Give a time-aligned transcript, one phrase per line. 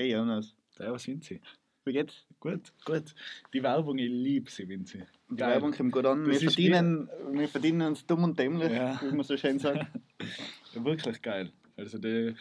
[0.00, 1.40] Hey Jonas, Ja, was sind sie?
[1.84, 2.24] wie geht's?
[2.38, 3.14] Gut, gut.
[3.52, 5.02] Die Werbung, ich liebe sie, Vinci.
[5.30, 5.54] Die Geil.
[5.54, 6.24] Werbung kommt gut an.
[6.24, 9.00] Das Wir verdienen, wir verdienen uns dumm und dämlich, Ja.
[9.02, 9.86] wie man so schön sagt.
[10.74, 11.50] Ja, wirklich geil.
[11.76, 12.34] Also die,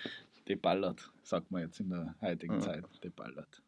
[0.47, 2.59] die ballert, sagt man jetzt in der heutigen Ja.
[2.59, 2.85] Zeit.
[3.03, 3.63] Die ballert.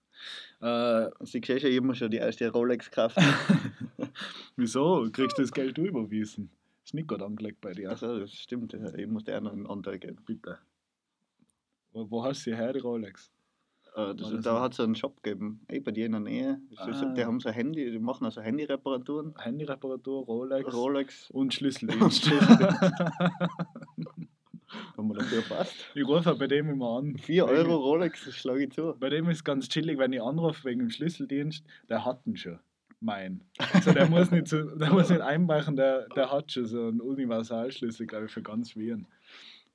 [0.62, 3.18] Äh, Sie sehen schon immer schon die erste Rolex-Kraft.
[4.58, 5.10] wieso?
[5.12, 6.52] Kriegst du das Geld überwiesen?
[6.84, 7.90] Ist nicht gut angelegt bei dir.
[7.90, 8.74] Also, das stimmt.
[8.74, 10.18] Ich muss dir einen anderen geben.
[10.26, 10.60] Bitte.
[11.94, 13.32] Wo, hast du her, die Rolex?
[13.96, 16.22] Äh, das, War das da hat es einen Shop gegeben, eh bei dir in der
[16.22, 16.62] Nähe.
[16.78, 17.14] Ah.
[17.16, 19.34] die haben so Handy, die machen also Handyreparaturen.
[19.38, 22.30] Handyreparatur, Rolex Rolex, und Schlüsseldienst.
[24.96, 25.76] wenn man dafür passt.
[25.96, 27.18] ich rufe bei dem immer an.
[27.18, 28.96] 4 Wegen- Euro Rolex, das schlage ich zu.
[29.00, 32.60] Bei dem ist ganz chillig, wenn ich anrufe wegen dem Schlüsseldienst, der hat ihn schon.
[33.02, 33.42] Mein.
[33.74, 37.00] Also der muss nicht, so, der muss nicht einbrechen, der, der hat schon so einen
[37.00, 39.08] Universalschlüssel, glaube ich, für ganz Wien.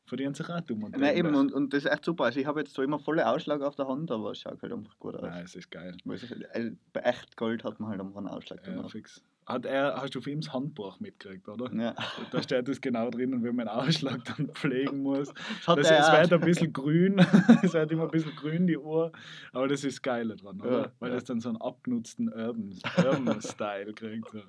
[0.06, 2.24] Verdienen sich auch dumm und Nein, eben, und, und das ist echt super.
[2.24, 4.72] Also ich habe jetzt zwar immer volle Ausschlag auf der Hand, aber es schaut halt
[4.72, 5.22] einfach gut aus.
[5.22, 5.96] Nein, es ist geil.
[6.04, 8.92] Weil es ist, äh, bei echt Gold hat man halt einfach einen Ausschlag Ja, gemacht.
[8.92, 9.22] fix.
[9.46, 11.70] Hat er, hast du auf ihm das Handbuch mitgekriegt, oder?
[11.74, 11.94] Ja.
[12.30, 15.28] Da steht das genau drin, wie man einen Ausschlag dann pflegen muss.
[15.66, 17.18] Das Das, es wird ein bisschen grün,
[17.62, 19.10] es wird immer ein bisschen grün, die Uhr,
[19.52, 20.80] aber das ist das Geile dran, oder?
[20.82, 21.14] Ja, Weil ja.
[21.16, 24.30] das dann so einen abgenutzten Urban- Urban-Style kriegt.
[24.30, 24.40] So.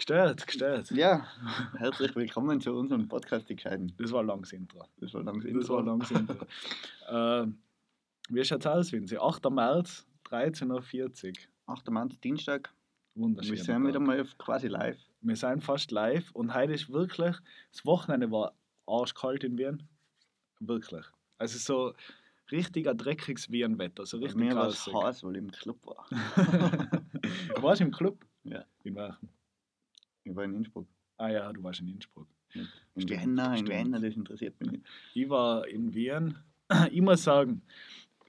[0.00, 0.90] Gestört, gestört.
[0.92, 1.26] Ja,
[1.76, 3.92] herzlich willkommen zu unserem Podcast Die Gescheiten.
[3.98, 4.88] Das war ein langes Intro.
[4.96, 6.46] Das war langs Das war ein langes Intro.
[7.10, 7.46] äh,
[8.30, 9.18] wie schaut es aus, Vinzi?
[9.18, 9.50] 8.
[9.50, 11.74] März, 13.40 Uhr.
[11.74, 11.90] 8.
[11.90, 12.72] März, Dienstag.
[13.14, 13.54] Wunderschön.
[13.54, 14.98] Wir sind wieder mal quasi live.
[15.20, 17.36] Wir sind fast live und heute ist wirklich,
[17.70, 18.54] das Wochenende war
[18.86, 19.86] arschkalt in Wien.
[20.60, 21.04] Wirklich.
[21.36, 21.94] Also so
[22.50, 26.06] richtig ein dreckiges Wien-Wetter, so richtig Mir war es heiß, weil ich im Club war.
[27.54, 28.24] du warst im Club?
[28.44, 28.64] Ja.
[28.82, 29.28] In welchem?
[30.24, 30.86] Ich war in Innsbruck.
[31.16, 32.28] Ah ja, du warst in Innsbruck.
[32.54, 33.70] In Stimmt, Vienna, in stimmt.
[33.70, 34.86] Vienna, das interessiert mich nicht.
[35.14, 36.36] Ich war in Wien.
[36.92, 37.62] Ich muss sagen,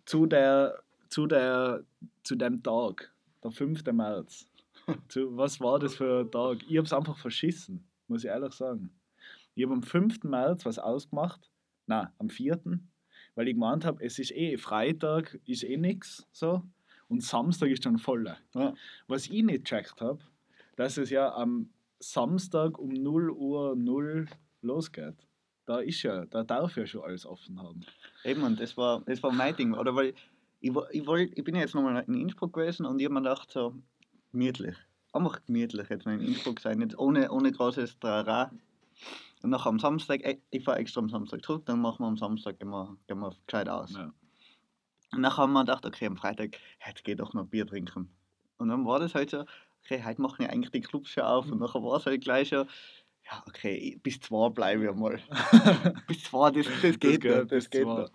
[0.05, 1.83] zu, der, zu, der,
[2.23, 3.85] zu dem Tag, der 5.
[3.91, 4.47] März,
[5.09, 6.57] zu, was war das für ein Tag?
[6.67, 8.89] Ich habe es einfach verschissen, muss ich ehrlich sagen.
[9.53, 10.23] Ich habe am 5.
[10.23, 11.51] März was ausgemacht,
[11.85, 12.59] nein, am 4.,
[13.35, 16.63] weil ich gemeint habe, es ist eh Freitag, ist eh nichts so
[17.07, 18.33] und Samstag ist dann voll.
[18.55, 18.73] Ja.
[19.07, 20.19] Was ich nicht gecheckt habe,
[20.75, 21.69] dass es ja am
[22.01, 24.27] Samstag um 0 Uhr 0
[24.61, 25.15] losgeht.
[25.65, 27.85] Da ist ja, da darf ja schon alles offen haben.
[28.23, 29.73] Eben, und das war, das war mein Ding.
[29.73, 30.13] Oder weil
[30.59, 33.51] ich, ich, wollt, ich bin jetzt nochmal in Innsbruck gewesen und ich habe mir gedacht,
[33.51, 33.75] so
[34.31, 34.75] gemütlich.
[35.13, 38.51] Einfach gemütlich jetzt mal in Innsbruck sein, jetzt ohne, ohne großes Trara.
[39.43, 42.59] Und nachher am Samstag, ich fahre extra am Samstag zurück, dann machen wir am Samstag
[42.59, 43.93] gehen wir, gehen wir gescheit aus.
[43.93, 44.11] Ja.
[45.13, 48.09] Und nachher haben wir gedacht, okay, am Freitag, jetzt geh doch noch Bier trinken.
[48.57, 49.45] Und dann war das halt so,
[49.83, 51.51] okay, heute machen ja eigentlich die Clubs schon auf.
[51.51, 52.67] Und nachher war es halt gleich schon,
[53.29, 55.19] ja, okay, bis zwei bleibe ich mal.
[56.07, 58.09] bis zwei, das, das geht geht noch, das geht noch.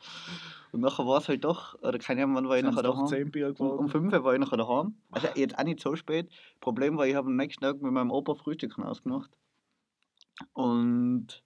[0.72, 3.06] Und nachher war es halt doch, oder keine Ahnung, wann war ich nachher daheim?
[3.06, 4.94] 10 Bier Um, um 5 Uhr war ich nachher daheim.
[5.10, 6.28] Also jetzt auch nicht so spät.
[6.60, 9.30] Problem war, ich habe am nächsten Tag mit meinem Opa Frühstück ausgemacht.
[10.52, 11.42] Und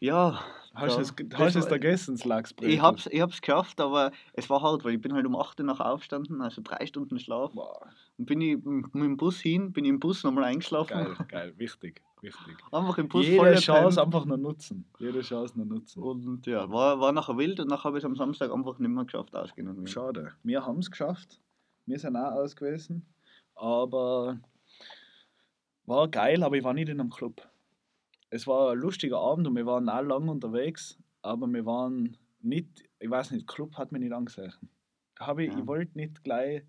[0.00, 0.40] ja,
[0.74, 4.12] Hast du es, das hast du es vergessen, das ich hab's, ich hab's geschafft, aber
[4.34, 7.18] es war hart, weil ich bin halt um 8 Uhr nachher aufgestanden, also drei Stunden
[7.18, 7.52] Schlaf.
[7.52, 7.88] Boah,
[8.18, 10.88] Und bin ich mit dem Bus hin, bin ich im Bus nochmal eingeschlafen.
[10.94, 12.56] geil, geil, wichtig, wichtig.
[12.72, 14.86] Einfach im Bus Jede voll Chance einfach nur nutzen.
[14.98, 16.02] Jede Chance nur nutzen.
[16.02, 18.88] Und ja, war, war nachher wild und nachher habe ich es am Samstag einfach nicht
[18.88, 19.86] mehr geschafft ausgehen.
[19.86, 20.32] Schade.
[20.42, 21.40] Wir haben es geschafft.
[21.84, 23.06] Wir sind auch aus gewesen.
[23.54, 24.38] Aber
[25.84, 27.46] war geil, aber ich war nicht in einem Club.
[28.30, 32.84] Es war ein lustiger Abend und wir waren auch lang unterwegs, aber wir waren nicht,
[32.98, 34.52] ich weiß nicht, Club hat mich nicht angesehen.
[35.18, 35.58] Habe ich, Ja.
[35.60, 36.64] ich wollte nicht gleich,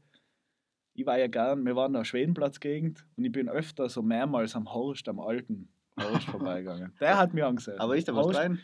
[0.97, 4.55] ich war ja gern, wir waren in der Schwedenplatzgegend und ich bin öfter so mehrmals
[4.55, 5.69] am Horst, am alten
[5.99, 6.91] Horst vorbeigegangen.
[6.99, 7.79] Der hat mich angesehen.
[7.79, 8.59] Aber ist da was Horst- rein?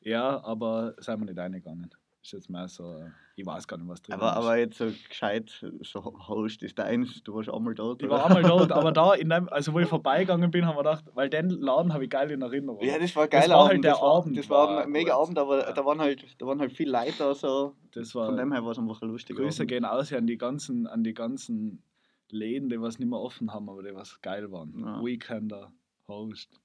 [0.00, 1.90] Ja, aber sind wir nicht reingegangen.
[2.24, 3.04] Ist jetzt mehr so,
[3.36, 4.36] ich weiß gar nicht, was drin Aber, ist.
[4.36, 8.02] aber jetzt so gescheit, so Host ist deins, du warst einmal dort.
[8.02, 10.84] Ich war einmal dort, aber da, in dem, also wo ich vorbeigegangen bin, haben wir
[10.84, 12.82] gedacht, weil den Laden habe ich geil in Erinnerung.
[12.82, 13.50] Ja, das war Das geil.
[13.50, 15.14] war halt der das war, Abend, Das war war ein mega.
[15.14, 15.72] Abend, aber Ja.
[15.72, 17.74] da waren halt, da waren halt viele Leute da so.
[17.92, 19.68] das Von war, dem her war es einfach ein lustiger Grüße Abend.
[19.70, 21.82] gehen aus an die ganzen, an die ganzen
[22.30, 24.72] Läden, die was nicht mehr offen haben, aber die was geil waren.
[24.80, 25.04] Ja.
[25.04, 25.72] Weekender,
[26.08, 26.58] Host.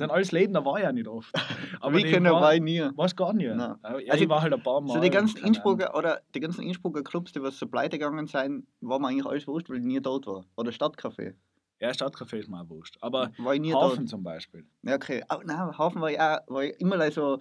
[0.00, 1.32] Sind alles Läden, da war ich ja nicht oft.
[1.80, 2.80] Aber können war, war ich nie.
[2.96, 3.48] war's gar nicht.
[3.54, 3.76] Nein.
[3.82, 4.94] Ja, Also, ich war halt ein paar Mal.
[4.94, 8.66] So die ganzen Innsbrucker oder die ganzen Innsbrucker Clubs, die was so pleite gegangen sind,
[8.80, 10.44] war mir eigentlich alles wurscht, weil ich nie dort war.
[10.56, 11.34] Oder Stadtcafé.
[11.80, 12.98] Ja, Stadtcafé ist mir auch wurscht.
[13.00, 14.66] Aber war ich nie Hafen zum Beispiel.
[14.82, 14.90] dort.
[14.90, 15.24] Ja, okay.
[15.28, 17.40] Aber nein, Hafen war ich auch, war ich immer so,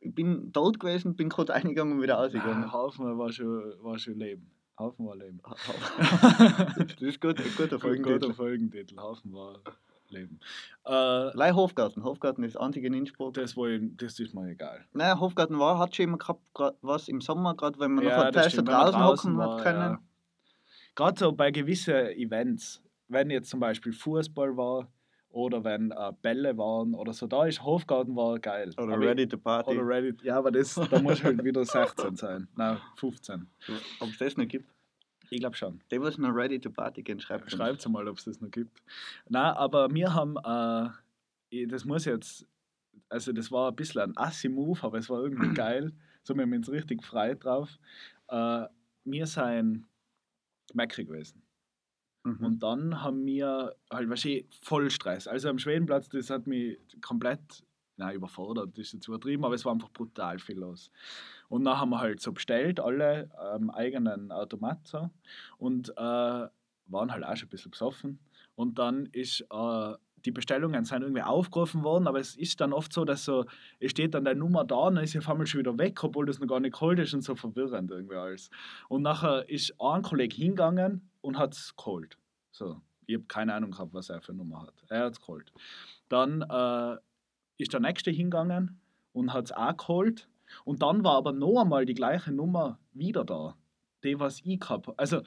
[0.00, 2.72] ich bin dort gewesen, bin kurz eingegangen und wieder Ja, ausgegangen.
[2.72, 4.50] Hafen war schon, war schon Leben.
[4.78, 5.40] Hafen war Leben.
[6.78, 8.32] das ist gut, ein guter Guter Folgentitel.
[8.32, 8.96] Folgentitel.
[8.98, 9.54] Hafen war.
[10.10, 10.40] Leben.
[10.86, 10.90] Äh,
[11.36, 12.04] Leih Hofgarten.
[12.04, 13.34] Hofgarten ist einzig in Innsbruck.
[13.34, 14.84] das, ich, das ist mir egal.
[14.92, 16.40] Nein, Hofgarten war, hat schon immer gehabt,
[16.82, 19.02] was im Sommer, gerade wenn man noch Ja, wenn man draußen draußen
[19.32, 19.80] hocken war, hat können.
[19.80, 19.98] ja.
[20.94, 24.88] Gerade so bei gewissen Events, wenn jetzt zum Beispiel Fußball war
[25.30, 28.70] oder wenn äh, Bälle waren oder so, da ist Hofgarten war geil.
[28.78, 29.70] Oder Aber Ready to Party.
[29.70, 30.16] Oder Ready.
[30.24, 32.48] Ja, aber das, da muss halt wieder 16 sein.
[32.56, 33.46] Nein, 15.
[34.00, 34.68] Ob es das noch gibt.
[35.30, 35.80] Ich glaube schon.
[35.90, 37.52] Die, was noch Ready to Party gehen, schreibt uns.
[37.52, 38.82] Schreibt mal, ob es das noch gibt.
[39.28, 42.46] Nein, aber wir haben, äh, das muss jetzt,
[43.08, 45.92] also das war ein bisschen ein Assi-Move, aber es war irgendwie geil.
[46.22, 47.78] So, wir haben uns richtig frei drauf.
[48.28, 48.66] Äh,
[49.04, 49.86] wir sind
[50.74, 51.42] Mäckrig gewesen.
[52.24, 52.44] Mhm.
[52.44, 55.26] Und dann haben wir halt wahrscheinlich voll Stress.
[55.26, 57.64] Also am Schwedenplatz, das hat mich komplett,
[57.96, 60.90] na überfordert, das ist jetzt übertrieben, aber es war einfach brutal viel los.
[61.48, 65.10] Und dann haben wir halt so bestellt, alle am eigenen Automat so,
[65.56, 68.18] und äh, waren halt auch schon ein bisschen besoffen.
[68.54, 72.92] Und dann ist äh, die Bestellungen sind irgendwie aufgerufen worden, aber es ist dann oft
[72.92, 73.44] so, dass so,
[73.78, 76.02] es steht dann deine Nummer da und dann ist sie auf einmal schon wieder weg,
[76.02, 78.50] obwohl das noch gar nicht geholt ist und so verwirrend irgendwie alles.
[78.88, 82.18] Und nachher ist ein Kollege hingegangen und hat es geholt.
[82.50, 84.74] So, ich habe keine Ahnung gehabt, was er für eine Nummer hat.
[84.88, 85.52] Er hat es geholt.
[86.08, 86.96] Dann äh,
[87.58, 88.80] ist der nächste hingegangen
[89.12, 90.28] und hat es auch geholt.
[90.64, 93.56] Und dann war aber noch einmal die gleiche Nummer wieder da.
[94.04, 94.98] Die, was ich gehabt habe.
[94.98, 95.22] Also,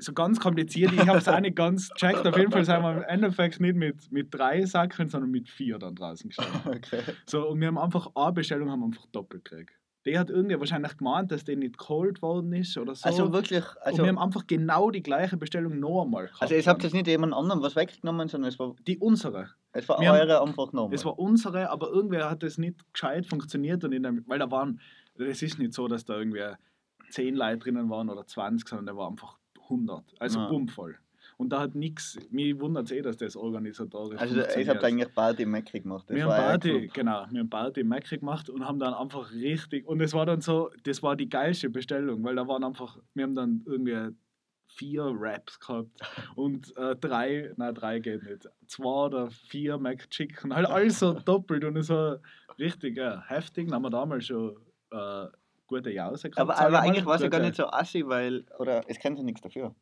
[0.00, 2.26] so ganz kompliziert, ich habe es auch nicht ganz gecheckt.
[2.26, 5.78] Auf jeden Fall sind wir im Endeffekt nicht mit, mit drei Sacken, sondern mit vier
[5.78, 6.60] dann draußen gestanden.
[6.70, 7.02] Okay.
[7.26, 9.72] So, und wir haben einfach eine Bestellung haben wir einfach doppelt gekriegt.
[10.06, 13.06] Der hat irgendwie wahrscheinlich gemeint, dass der nicht geholt worden ist oder so.
[13.06, 16.42] Also wirklich, und also, wir haben einfach genau die gleiche Bestellung noch einmal gehabt.
[16.42, 19.50] also es habt jetzt nicht jemand anderem was weggenommen, sondern es war, die unsere.
[19.72, 20.92] Es war Wir haben- eure einfach genommen.
[20.94, 23.84] Es war unsere, aber irgendwer hat das nicht gescheit funktioniert.
[23.84, 24.80] Und in der, weil da waren,
[25.16, 26.44] es ist nicht so, dass da irgendwie
[27.10, 29.38] 10 Leute drinnen waren oder 20, sondern da war einfach
[29.68, 30.04] 100.
[30.18, 30.96] Also bummvoll.
[31.36, 35.14] Und da hat nichts, mich wundert es eh, dass das organisatorisch also ich habt eigentlich
[35.14, 36.04] Party im Mäckrig gemacht.
[36.08, 39.32] Das wir haben Party, genau, wir haben Party im Macri gemacht und haben dann einfach
[39.32, 42.98] richtig, und es war dann so, das war die geilste Bestellung, weil da waren einfach,
[43.14, 44.14] wir haben dann irgendwie
[44.80, 45.90] vier Raps gehabt
[46.36, 51.64] und äh, drei, nein, drei geht nicht, zwei oder vier McChicken, halt alles so doppelt
[51.64, 52.18] und es war
[52.58, 54.56] richtig ja, heftig, dann haben wir damals schon
[54.90, 55.26] äh,
[55.66, 56.50] gute Jause gehabt.
[56.50, 59.22] Aber, aber eigentlich war es ja gar nicht so assi, weil, oder es kennt ja
[59.22, 59.74] nichts dafür.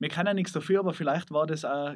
[0.00, 1.94] wir können ja nichts dafür, aber vielleicht war das auch.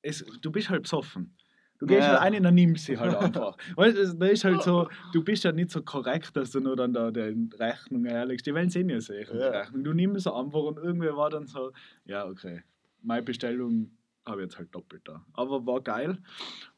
[0.00, 1.36] Es, du bist halt besoffen.
[1.86, 2.20] Du gehst Ja.
[2.20, 3.56] halt ein und dann nimmst sie halt einfach.
[3.76, 6.76] Weißt du, da ist halt so, du bist ja nicht so korrekt, dass du nur
[6.76, 8.46] dann da die Rechnung herlegst.
[8.46, 9.48] Die wollen sie nicht sehen, die Ja.
[9.50, 9.84] Rechnung.
[9.84, 11.72] Du nimmst sie einfach und irgendwer war dann so,
[12.06, 12.62] ja, okay,
[13.02, 13.90] meine Bestellung
[14.24, 15.22] habe ich jetzt halt doppelt da.
[15.34, 16.16] Aber war geil.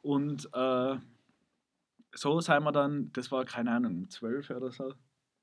[0.03, 0.97] Und äh,
[2.13, 4.89] so sind wir dann, das war keine Ahnung, um 12 oder so.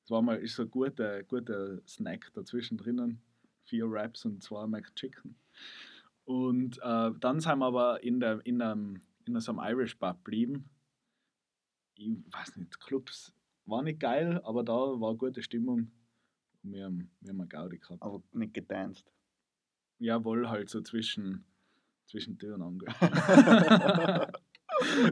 [0.01, 3.21] Das war mal ist so ein guter, guter Snack dazwischen drinnen.
[3.65, 5.36] Vier Wraps und zwei McChicken.
[6.25, 10.24] Und äh, dann sind wir aber in, der, in, einem, in so einem Irish Pub
[10.24, 10.70] geblieben.
[11.96, 13.34] Ich weiß nicht, Clubs
[13.66, 15.92] war nicht geil, aber da war gute Stimmung.
[16.64, 18.02] Und wir haben, wir haben eine Gaudi gehabt.
[18.02, 19.12] Aber nicht getanzt.
[20.00, 21.46] Jawohl, halt so zwischen,
[22.06, 22.88] zwischen Tür und Angel.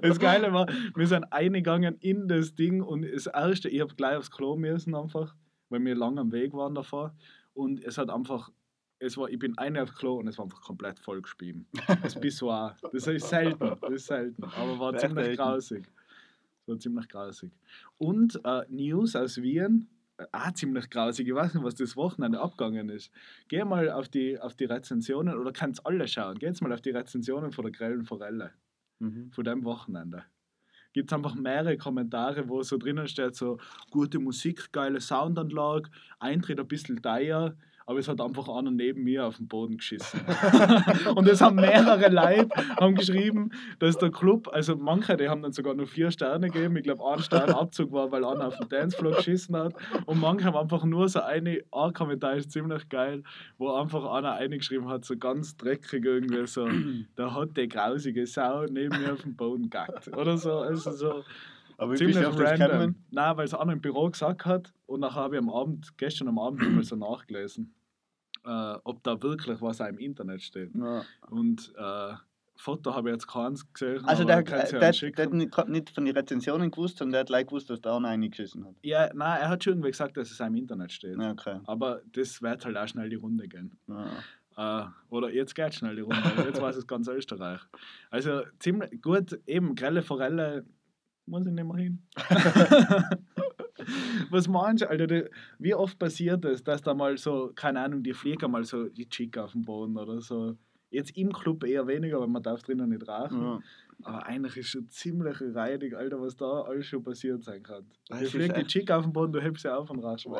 [0.01, 4.17] das Geile war, wir sind eingegangen in das Ding und das erste, ich habe gleich
[4.17, 5.35] aufs Klo müssen einfach,
[5.69, 7.15] weil wir lang am Weg waren davor.
[7.53, 8.51] Und es hat einfach,
[9.01, 11.65] es war, ich bin eine aufs Klo und es war einfach komplett voll gespieben.
[12.03, 12.75] Das Pissoir.
[12.93, 15.41] Das ist selten, das ist selten, aber war Echt ziemlich selten.
[15.41, 15.83] grausig.
[15.85, 17.51] Das war ziemlich grausig.
[17.97, 21.27] Und äh, News aus Wien, äh, auch ziemlich grausig.
[21.27, 23.11] Ich weiß nicht, was das Wochenende abgegangen ist.
[23.47, 26.37] Geh mal auf die, auf die Rezensionen oder kannst alle schauen.
[26.37, 28.51] Geh jetzt mal auf die Rezensionen von der Grellen Forelle
[28.99, 29.31] Mhm.
[29.31, 30.23] von dem Wochenende.
[30.93, 33.57] Gibt es einfach mehrere Kommentare, wo so drinnen steht: so
[33.89, 35.89] gute Musik, geile Soundanlage,
[36.19, 37.55] Eintritt ein bisschen teuer,
[37.85, 40.21] aber es hat einfach einer neben mir auf den Boden geschissen.
[41.15, 45.51] und es haben mehrere Leute haben geschrieben, dass der Club, also manche, die haben dann
[45.51, 46.77] sogar nur vier Sterne gegeben.
[46.77, 49.73] Ich glaube, ein Stern Abzug war, weil einer auf den Dancefloor geschissen hat.
[50.05, 53.23] Und manche haben einfach nur so eine, ein Kommentar ist ziemlich geil,
[53.57, 56.67] wo einfach einer eingeschrieben hat, so ganz dreckig irgendwie so,
[57.15, 60.15] da hat die grausige Sau neben mir auf dem Boden gackt.
[60.15, 61.23] Oder so, also so
[61.81, 62.95] Aber ziemlich das random.
[63.09, 66.27] Nein, weil es einer im Büro gesagt hat und nachher habe ich am Abend, gestern
[66.27, 67.73] am Abend mal so nachgelesen,
[68.45, 70.75] äh, ob da wirklich was auch im Internet steht.
[70.75, 71.03] Ja.
[71.29, 72.13] Und äh,
[72.55, 74.05] Foto habe ich jetzt keins gesehen.
[74.05, 77.27] Also der, der, der, der hat nicht- nicht von den Rezensionen gewusst, sondern der hat
[77.27, 78.75] gleich gewusst, dass da einer eingeschissen hat.
[78.83, 81.17] Ja, nein, er hat schon irgendwie gesagt, dass es auch im Internet steht.
[81.19, 81.59] Ja, okay.
[81.65, 83.75] Aber das wird halt auch schnell die Runde gehen.
[84.57, 86.21] Äh, oder jetzt geht schnell die Runde.
[86.45, 87.61] Jetzt weiß es ganz Österreich.
[88.11, 90.65] Also ziemlich gut, eben grelle Forelle
[91.25, 92.01] muss ich nicht mehr hin.
[94.29, 95.25] Was meinst du, Alter?
[95.59, 99.09] Wie oft passiert es, dass da mal so, keine Ahnung, die Flieger mal so die
[99.09, 100.55] Chick auf dem Boden oder so
[100.93, 103.41] Jetzt im Club eher weniger, weil man darf drinnen nicht rauchen.
[103.41, 103.59] Ja.
[104.03, 107.85] Aber eigentlich ist schon ziemlich reinig, Alter, was da alles schon passiert sein kann.
[108.09, 110.33] Das ist fliegt die Chick auf den Boden, du hebst sie auf und rauchst Wow.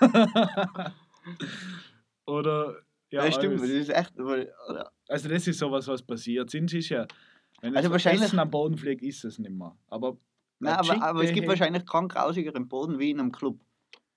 [0.00, 0.94] weiter.
[2.26, 2.76] Oder,
[3.10, 3.72] ja, Ja, stimmt, das alles.
[3.74, 4.12] ist echt.
[4.16, 4.50] Weil,
[5.08, 6.48] Also das ist sowas, was passiert.
[6.48, 7.06] Sonst ist ja,
[7.62, 9.74] wenn Also wahrscheinlich- Essen am Boden fliegt, ist es nicht mehr.
[9.88, 10.16] Aber
[10.58, 13.58] nein, ein aber, aber es gibt wahrscheinlich keinen grausigeren Boden wie in einem Club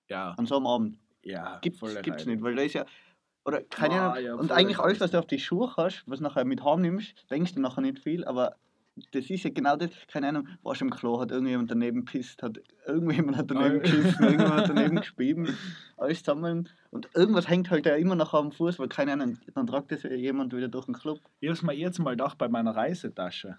[0.09, 0.99] Ja, an so einem Abend.
[1.23, 2.25] ja, gibt's reinig.
[2.25, 2.85] nicht, weil da ist ja.
[3.45, 4.23] Oder keine Ah, Ahnung.
[4.25, 7.29] ja, und eigentlich alles, was du auf die Schuhe hast, was nachher mit heim nimmst,
[7.29, 8.55] denkst du nachher nicht viel, aber
[9.11, 12.59] das ist ja genau das, keine Ahnung, warst im Klo, hat irgendjemand daneben pisst, hat
[12.87, 15.57] irgendjemand hat daneben geschissen, irgendjemand hat daneben gespieben,
[15.97, 16.69] alles zusammen.
[16.91, 20.03] Und irgendwas hängt halt ja immer nachher am Fuß, weil keine Ahnung, dann tragt das
[20.03, 21.19] jemand wieder durch den Club.
[21.41, 23.57] Ich habe es mir jetzt mal gedacht bei meiner Reisetasche.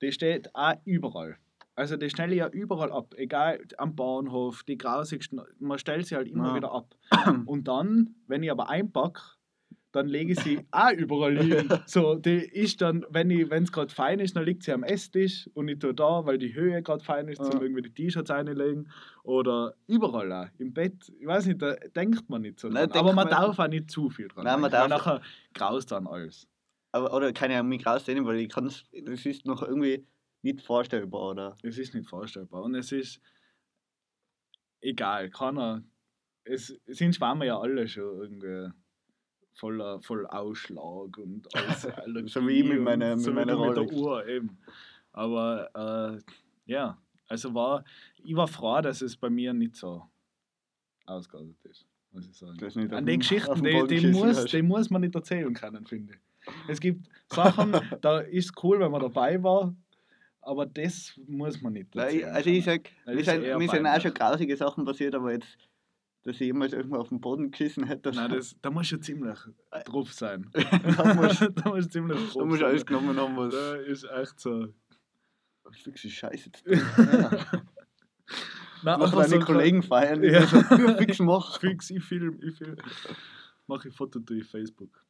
[0.00, 1.36] Die steht auch überall.
[1.76, 3.14] Also die stelle ich ja überall ab.
[3.16, 5.40] Egal, am Bahnhof, die grausigsten.
[5.58, 6.54] Man stellt sie halt immer Ja.
[6.54, 6.94] wieder ab.
[7.46, 9.20] Und dann, wenn ich aber einpacke,
[9.94, 11.68] dann lege ich sie auch überall hin.
[11.86, 15.68] So, die ist dann, wenn es gerade fein ist, dann liegt sie am Esstisch und
[15.68, 17.60] ich tue da, weil die Höhe gerade fein ist, zum Ja.
[17.62, 18.90] irgendwie die T-Shirts reinlegen.
[19.22, 20.48] Oder überall auch.
[20.58, 22.98] Im Bett, ich weiß nicht, da denkt man nicht so Nein, dran.
[22.98, 24.44] Aber man man- darf auch nicht zu viel dran.
[24.44, 25.22] Nein, man weil darf- nachher
[25.54, 26.48] graust dann alles.
[26.92, 28.84] Aber, oder keine Ahnung, mich rausnehmen, weil ich kann das
[29.26, 30.06] ist noch irgendwie
[30.42, 31.56] nicht vorstellbar, oder?
[31.62, 32.62] Es ist nicht vorstellbar.
[32.62, 33.20] Und es ist
[34.80, 35.82] egal, keiner.
[36.44, 38.70] Es sind Schwammer ja alle schon irgendwie
[39.54, 43.92] voller voll Ausschlag und alles So wie ich mit meiner- mit so meiner mit der.
[43.92, 44.58] Uhr eben.
[45.12, 45.70] Aber
[46.16, 47.84] äh, ja, also war
[48.22, 50.02] ich war froh, dass es bei mir nicht so
[51.06, 52.92] ausgeartet ist, muss ich sagen.
[52.92, 56.20] An den Geschichten, die, die, muss, die muss man nicht erzählen können, finde ich.
[56.68, 59.74] Es gibt Sachen, da ist cool, wenn man dabei war,
[60.40, 62.34] aber das muss man nicht erzählen.
[62.34, 65.56] also ich sag, mir sind, mir sind auch schon grausige Sachen passiert, aber jetzt,
[66.24, 69.38] dass ich jemals irgendwo auf den Boden geschissen hätte, Nein, das, da muss schon ziemlich
[69.84, 70.50] drauf sein.
[70.52, 74.40] da musst muss ziemlich drauf da musst du alles genommen haben, was Da ist echt
[74.40, 74.68] so.
[75.72, 76.50] fix ist Scheiße.
[76.66, 77.30] Ja.
[78.82, 80.40] Nein, Mach deine so Kollegen feiern, die Ja.
[80.40, 80.58] das so
[80.98, 81.58] fix machen.
[81.60, 82.76] Fix, ich film, ich film.
[83.66, 85.02] Mache ich Foto durch Facebook.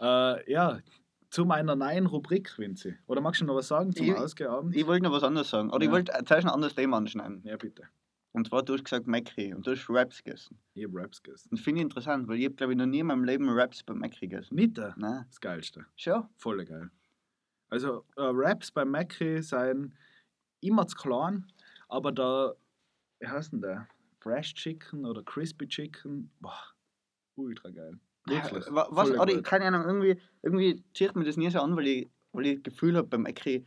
[0.00, 0.78] Äh, ja,
[1.28, 2.96] zu meiner neuen Rubrik, Vinzi.
[3.06, 4.74] Oder magst du noch was sagen zum Ich- Ausgeabend?
[4.74, 5.68] Ich wollte noch was anderes sagen.
[5.70, 5.92] Oder ich Ja.
[5.92, 7.42] wollte zuerst ein anderes Thema anschneiden.
[7.44, 7.82] Ja, bitte.
[8.38, 10.56] Und zwar, du hast gesagt Macri und du hast Raps gegessen.
[10.74, 11.48] Ich hab Raps gegessen.
[11.50, 13.48] Und das finde ich interessant, weil ich habe, glaube ich, noch nie in meinem Leben
[13.50, 14.54] Raps beim Macri gegessen.
[14.54, 14.94] Nicht der.
[14.96, 15.24] Nein.
[15.28, 15.84] Das Geilste.
[15.96, 16.24] Schon?
[16.36, 16.88] Voll geil.
[17.68, 19.92] Also, äh, Raps bei Macri sind
[20.60, 21.46] immer zu klein,
[21.88, 22.54] aber da,
[23.18, 23.88] wie heißt denn der?
[24.20, 26.62] Fresh Chicken oder Crispy Chicken, boah,
[27.34, 27.98] ultra geil.
[28.26, 28.66] Wirklich.
[28.70, 31.86] Wa- Was, oder ich keine Ahnung, irgendwie, irgendwie zieht mir das nie so an, weil
[31.88, 33.66] ich, weil ich das Gefühl habe beim Macri,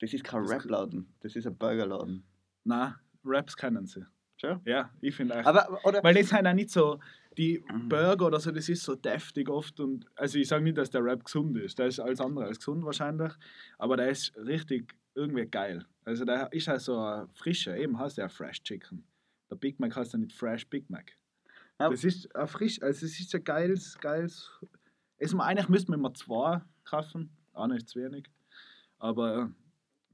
[0.00, 2.24] das ist kein Rap-Laden, das ist ein Burgerladen.
[2.64, 2.94] Nein,
[3.26, 4.04] Raps kennen sie.
[4.36, 4.60] Schon?
[4.64, 5.46] Ja, ich finde echt.
[5.46, 7.00] Aber, oder, Weil das sind auch nicht so,
[7.38, 7.88] die Mhm.
[7.88, 11.02] Burger oder so, das ist so deftig oft und, also ich sage nicht, dass der
[11.04, 13.32] Rap gesund ist, der ist alles andere als gesund wahrscheinlich,
[13.78, 15.84] aber der ist richtig irgendwie geil.
[16.04, 19.04] Also der ist halt so ein frischer, eben heißt der Fresh Chicken.
[19.50, 21.12] Der Big Mac heißt ja nicht Fresh Big Mac.
[21.80, 21.90] Ja.
[21.90, 24.50] Das ist ein frisch, also es ist ein geiles, geiles,
[25.20, 28.26] also eigentlich müssten wir immer zwei kaufen, einer ist zu wenig,
[28.98, 29.50] aber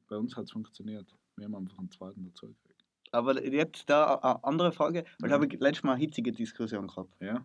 [0.09, 1.07] bei uns hat es funktioniert.
[1.37, 2.72] Wir haben einfach einen zweiten dazu gekriegt.
[3.12, 6.87] Aber jetzt da eine andere Frage, weil da habe ich letztes Mal eine hitzige Diskussion
[6.88, 7.14] gehabt.
[7.21, 7.45] Ja,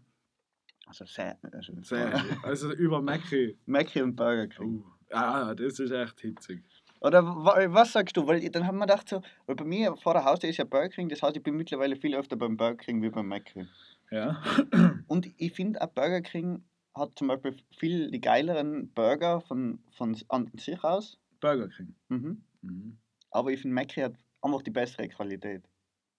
[0.88, 3.58] Also sehr, also sehr, also über Macri.
[3.66, 4.84] Macri und Burger King.
[4.84, 6.64] Oh, ja, das ist echt hitzig.
[7.00, 8.26] Oder wa- was sagst du?
[8.26, 10.90] Weil dann haben wir gedacht so, weil bei mir vor der Haustür ist ja Burger
[10.90, 13.68] King, das heißt, ich bin mittlerweile viel öfter beim Burger King wie beim Macri.
[14.10, 14.42] Ja.
[15.08, 16.64] Und ich finde auch Burger King
[16.96, 21.20] hat zum Beispiel viel die geileren Burger von, von an sich aus.
[21.40, 21.94] Burger King.
[22.10, 22.42] Mhm.
[22.64, 22.98] Mhm.
[23.30, 24.16] Aber ich finde, Macri hat
[24.48, 25.64] einfach die bessere Qualität.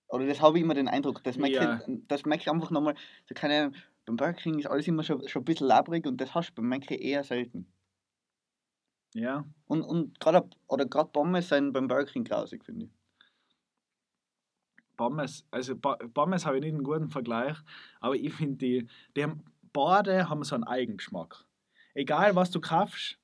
[0.09, 1.83] Oder das habe ich immer den Eindruck, dass Macri, Ja.
[2.09, 2.95] dass Macri einfach nochmal,
[3.27, 3.73] so keine
[4.07, 6.55] beim Burger King ist alles immer schon, schon ein bisschen labrig und das hast du
[6.57, 7.67] beim Macri eher selten.
[9.15, 9.45] Ja.
[9.67, 12.91] Und, und gerade oder gerade Pommes sind beim Burger King grausig, finde ich.
[14.97, 17.57] Pommes, also Pommes habe ich nicht einen guten Vergleich,
[18.01, 21.45] aber ich finde, die, die haben, beide haben so einen Eigengeschmack.
[21.95, 23.19] Egal was du kaufst,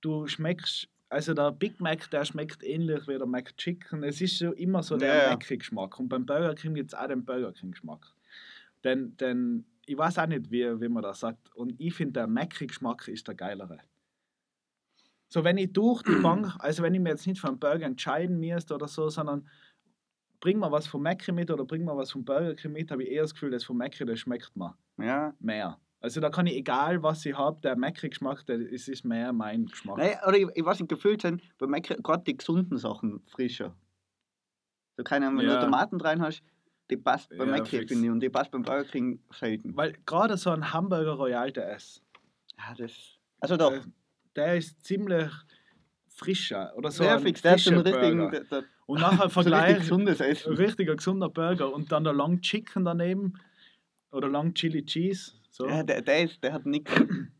[0.00, 4.02] du schmeckst, also der Big Mac, der schmeckt ähnlich wie der McChicken.
[4.02, 5.30] Es ist so immer so der ja.
[5.30, 5.98] Macri-Geschmack.
[5.98, 8.06] Und beim Burger King gibt es auch den Burger King-Geschmack.
[8.84, 11.54] Denn, denn ich weiß auch nicht, wie, wie man das sagt.
[11.54, 13.78] Und ich finde, der Macri-Geschmack ist der geilere.
[15.28, 17.86] So, wenn ich durch die Bank, also wenn ich mir jetzt nicht für einen Burger
[17.86, 19.48] entscheiden müsste oder so, sondern
[20.40, 23.02] bring mal was vom Macri mit oder bring mal was vom Burger King mit, habe
[23.02, 25.34] ich eher das Gefühl, das vom Macri, das schmeckt mir Ja.
[25.40, 25.78] mehr.
[26.00, 29.66] Also da kann ich, egal was ich habe, der Macri-Geschmack, der, es ist mehr mein
[29.66, 29.98] Geschmack.
[29.98, 33.74] Nein, oder ich, ich weiß nicht, gefühlt sind bei Macri gerade die gesunden Sachen frischer.
[34.96, 35.56] So keine Ahnung, wenn Ja.
[35.58, 36.42] du Tomaten rein hast,
[36.90, 37.90] die passt beim Ja, fix.
[37.90, 39.76] finde ich, und die passt beim Burger King selten.
[39.76, 42.02] Weil gerade so ein Hamburger Royal, der ist,
[42.56, 43.18] Ja, das.
[43.40, 43.70] Also doch.
[43.72, 43.82] Der,
[44.36, 45.30] der ist ziemlich
[46.08, 47.04] frischer oder so.
[47.04, 48.18] Ein fix, der einen frischer richtigen.
[48.18, 48.30] Burger.
[48.30, 50.52] Der, der, Und nachher so richtig Essen.
[50.54, 53.34] richtiger gesunder Burger und dann der Long Chicken daneben
[54.10, 55.32] oder Long Chili Cheese.
[55.50, 55.66] So.
[55.66, 56.92] Ja, der, der, ist, der hat nichts.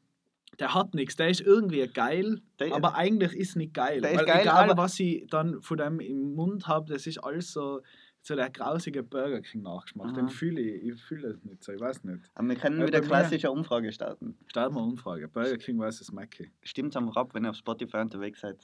[0.58, 4.00] Der hat nichts, der ist irgendwie geil, Der- aber eigentlich ist nicht geil.
[4.00, 7.18] Der ist weil geil, egal, was ich dann von dem im Mund habe, das ist
[7.18, 7.80] alles so,
[8.22, 10.14] so der grausige Burger King Nachgeschmack.
[10.14, 12.24] Den fühle ich, ich fühle es nicht so, ich weiß nicht.
[12.34, 14.36] Aber wir können wieder klassische Umfrage starten.
[14.52, 15.28] Mal eine Umfrage.
[15.28, 16.10] Burger King vs.
[16.10, 16.50] Mackie.
[16.64, 18.60] Stimmt einfach ab, wenn ihr auf Spotify unterwegs seid.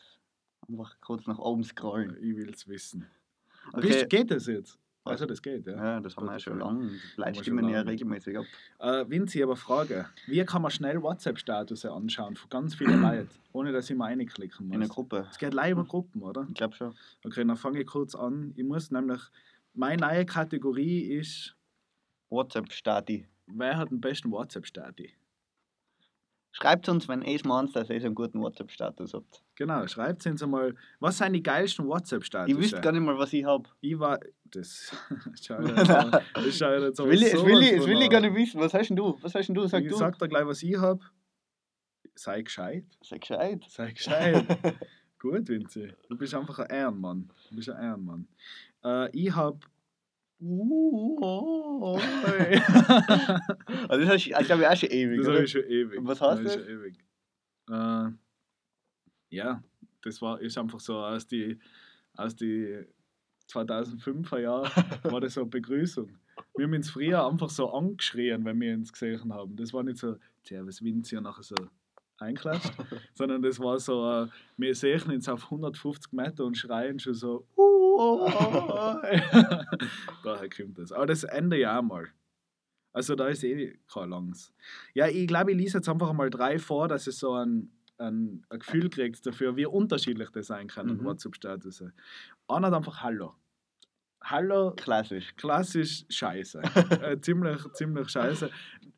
[0.68, 2.16] Einfach kurz nach oben scrollen.
[2.20, 3.06] Ich will es wissen.
[3.72, 3.86] Okay.
[3.86, 4.80] Bist, geht das jetzt?
[5.06, 5.76] Also das geht, ja.
[5.76, 6.90] Ja, das haben wir ja schon lange.
[7.16, 8.46] Leute stimmen ja regelmäßig ab.
[8.78, 10.06] Äh, Vinci, aber Frage.
[10.26, 14.66] Wie kann man schnell WhatsApp-Status anschauen von ganz vielen Leuten, ohne dass ich mal reinklicken
[14.68, 14.94] In einer muss?
[14.94, 15.26] Gruppe.
[15.30, 16.46] Es geht live über Gruppen, oder?
[16.48, 16.94] Ich glaube schon.
[17.24, 18.54] Okay, dann fange ich kurz an.
[18.56, 19.20] Ich muss nämlich,
[19.74, 21.54] meine neue Kategorie ist,
[22.30, 23.26] WhatsApp-Stati.
[23.46, 25.12] wer hat den besten WhatsApp-Stati?
[26.56, 29.42] Schreibt uns, wenn ihr meint, dass ihr so einen guten WhatsApp-Status habt.
[29.56, 32.48] Genau, schreibt uns einmal, was sind die geilsten WhatsApp-Status?
[32.48, 33.68] Ich wüsste gar nicht mal, was ich habe.
[33.80, 34.92] Ich war, das
[35.42, 37.98] schau ich jetzt mal- das schau ich jetzt will, ich, das sowas will, ich, will
[37.98, 38.10] ich an.
[38.10, 38.60] gar nicht wissen.
[38.60, 39.18] Was hast denn du?
[39.20, 39.66] Was hast denn du?
[39.66, 39.96] Sag ich du.
[39.96, 41.00] sag dir gleich, was ich habe.
[42.14, 42.84] Sei gescheit.
[43.02, 43.64] Sag gescheit.
[43.68, 44.46] Sei gescheit.
[45.18, 45.92] Gut, Vinci.
[46.08, 47.32] Du bist einfach ein Ehrenmann.
[47.50, 48.28] Du bist ein Ehrenmann.
[48.84, 49.58] Äh, ich habe.
[50.46, 51.98] Uh,
[53.88, 55.18] Also das hast du, ich glaube auch schon ewig.
[55.20, 55.98] das habe ich schon ewig.
[55.98, 56.56] Und was heißt das?
[56.56, 56.64] das?
[56.64, 56.98] Schon ewig.
[57.70, 58.10] Äh,
[59.30, 59.62] ja,
[60.02, 61.58] das war ist einfach so aus die,
[62.16, 62.84] aus die
[63.50, 64.70] 2005er Jahren
[65.04, 66.10] war das so eine Begrüßung.
[66.56, 69.56] Wir haben uns früher einfach so angeschrien, wenn wir uns gesehen haben.
[69.56, 71.54] Das war nicht so, Servus Vinci und nachher so
[72.18, 72.72] einklatscht,
[73.14, 77.46] sondern das war so, äh, wir sehen uns auf 150 Meter und schreien schon so,
[77.56, 77.83] uh, oh, oh.
[80.24, 80.92] daher kommt das.
[80.92, 82.06] Aber das Ende ja auch mal.
[82.92, 84.52] Also da ist eh kein langes.
[84.94, 88.44] Ja, ich glaube, ich lese jetzt einfach mal drei vor, dass es so ein, ein,
[88.48, 91.04] ein Gefühl kriegt dafür, wie unterschiedlich das sein kann, Mhm.
[91.04, 91.84] WhatsApp-Status.
[92.48, 93.34] Einer hat einfach Hallo.
[94.22, 95.34] Hallo, Klassisch.
[95.36, 96.62] klassisch scheiße.
[97.02, 98.48] äh, ziemlich, ziemlich scheiße.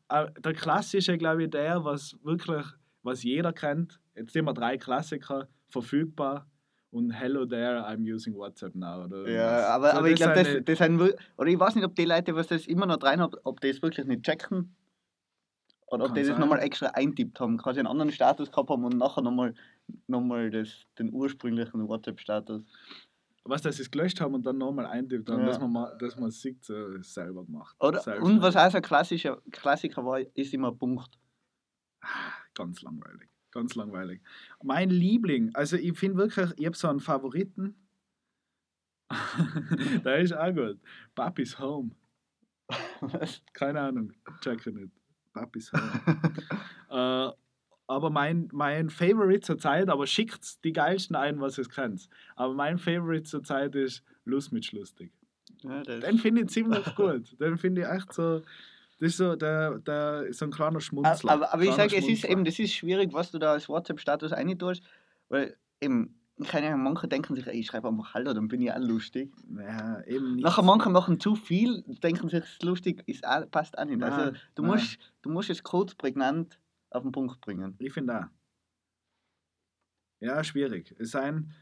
[0.09, 2.65] Äh, der klassische, glaube ich, der, was wirklich,
[3.03, 3.99] was jeder kennt.
[4.15, 6.47] Jetzt sind wir drei Klassiker verfügbar
[6.91, 9.03] und Hello there, I'm using WhatsApp now.
[9.05, 9.65] Oder Ja, was.
[9.65, 12.05] aber, So, aber ich glaube, das, die- das sind, oder ich weiß nicht, ob die
[12.05, 14.75] Leute, was das immer noch rein haben, ob die das wirklich nicht checken.
[15.89, 18.83] Oder ob Kann die das nochmal extra eintippt haben, quasi einen anderen Status gehabt haben
[18.83, 19.53] und nachher nochmal
[20.07, 22.61] noch mal das, den ursprünglichen WhatsApp-Status.
[23.45, 25.45] was, dass sie es gelöscht haben und dann nochmal eintippt haben, Ja.
[25.45, 27.73] dass man, mal, dass man es sieht, so selber gemacht.
[27.79, 31.17] Oder, Selbst und was auch so ein klassischer Klassiker war, ist immer Punkt.
[32.53, 33.29] Ganz langweilig.
[33.57, 34.21] Ganz langweilig.
[34.61, 37.73] Mein Liebling, also ich finde wirklich, ich habe so einen Favoriten.
[40.05, 40.79] Der ist auch gut.
[41.15, 41.89] Papi's Home.
[43.53, 44.91] Keine Ahnung, check ich nicht.
[45.33, 46.21] Papi's Home.
[47.31, 47.31] äh,
[47.87, 52.09] aber mein, mein Favorite zur Zeit, aber schickt die geilsten ein, was es kennt.
[52.35, 55.11] Aber mein Favorite zur Zeit ist Lust mit Schlustig.
[55.63, 57.35] ja, Den finde ich ziemlich gut.
[57.41, 58.43] Den finde ich echt so.
[58.99, 61.31] Das ist so, der, der so ein kleiner Schmunzler.
[61.31, 64.31] aber, aber ich sage, es ist eben, das ist schwierig, was du da als WhatsApp-Status
[64.31, 64.81] reintust,
[65.29, 68.71] weil eben, keine Ahnung, manche denken sich, ey, ich schreibe einfach Hallo, dann bin ich
[68.71, 69.31] auch lustig.
[69.55, 70.43] Ja, eben nicht.
[70.43, 73.99] Nachher manche machen zu viel, denken sich, es ist lustig, ist auch, passt auch nicht.
[73.99, 74.71] Nein, also du nein.
[74.71, 77.75] musst, du musst es kurz prägnant auf den Punkt bringen.
[77.79, 78.25] Ich finde auch.
[80.19, 80.95] Ja, schwierig.
[80.97, 81.53] Es sein.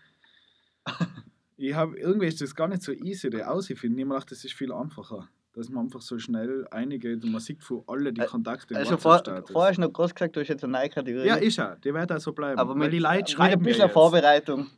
[1.58, 3.98] ich habe irgendwie ist das gar nicht so easy, die auszufinden.
[4.00, 5.28] Ich habe mir gedacht, das ist viel einfacher.
[5.56, 9.24] Dass man einfach so schnell eingeht und man sieht von alle die Kontakte Also vor,
[9.48, 11.28] vorher hast du noch groß gesagt, du hast jetzt eine neue Kategorie.
[11.28, 11.78] Ja, ist er.
[11.78, 12.60] Die wird auch so bleiben.
[12.60, 13.90] aber mit, die Leute mit schreiben ein mir bisschen.
[13.90, 14.70] Vorbereitung.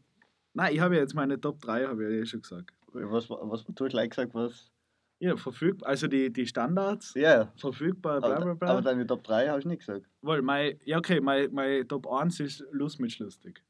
[0.53, 2.71] Nein, ich habe ja jetzt meine Top 3, habe ich ja eh schon gesagt.
[2.93, 4.71] Was, was du hast gleich gesagt, was?
[5.19, 5.89] Ja, verfügbar.
[5.89, 8.69] Also die, die Standards, Ja, verfügbar, bla bla aber, bla.
[8.69, 10.05] aber deine Top 3 hast du nicht gesagt.
[10.21, 13.63] Weil mein, ja, okay, mein, mein Top 1 ist Lust mit Schlustig.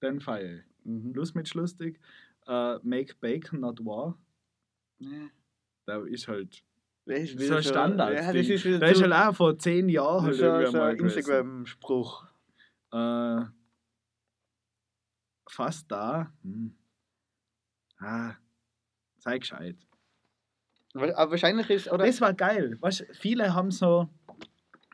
[0.00, 0.62] Den feiere ich.
[0.84, 1.12] Mhm.
[1.12, 1.98] Lust mit Schlustig.
[2.46, 4.16] Äh, Make Bacon Not War.
[5.00, 5.28] Ja.
[5.86, 6.62] Der ist halt
[7.04, 8.14] Das ist so ein Standard.
[8.14, 10.98] Ja, das ist der ist halt auch vor zehn Jahren halt so, mal ein.
[10.98, 12.26] Instagram-Spruch.
[12.92, 13.44] Äh,
[15.48, 16.32] fast da.
[16.42, 16.74] Hm.
[17.98, 18.34] Ah,
[19.18, 19.76] sei gescheit.
[20.94, 22.06] Aber wahrscheinlich ist, oder?
[22.06, 22.76] Das war geil.
[22.80, 24.08] Weißt, viele haben so,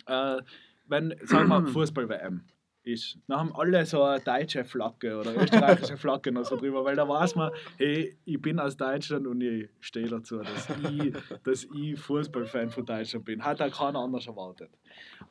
[0.06, 0.42] äh,
[0.86, 2.44] wenn, sagen wir, Fußball-WM
[2.84, 6.96] ist, dann haben alle so eine deutsche Flagge oder österreichische Flagge noch so drüber, weil
[6.96, 11.14] da weiß man, hey, ich bin aus Deutschland und ich stehe dazu, dass ich,
[11.44, 13.44] dass ich Fußballfan von Deutschland bin.
[13.44, 14.70] Hat auch keiner anders erwartet.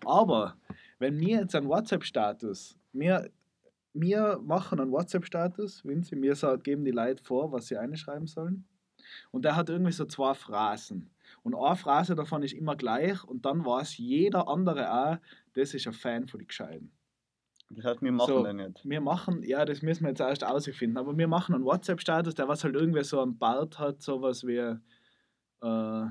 [0.06, 0.56] Aber
[1.00, 3.30] wenn wir jetzt einen WhatsApp-Status, wir,
[3.94, 8.66] wir machen einen WhatsApp-Status, Vinci, wir sa- geben die Leute vor, was sie einschreiben sollen.
[9.32, 11.10] Und der hat irgendwie so zwei Phrasen.
[11.44, 15.18] Und eine Phrase davon ist immer gleich und dann weiß jeder andere auch,
[15.54, 16.92] das ist ein Fan von den Gescheiten.
[17.76, 18.44] Das heißt, wir machen So.
[18.44, 18.82] dann nicht.
[18.84, 22.48] Wir machen, ja, das müssen wir jetzt erst ausfinden, aber wir machen einen WhatsApp-Status, der
[22.48, 24.58] was halt irgendwie so einen Bart hat, sowas wie
[25.62, 26.06] äh,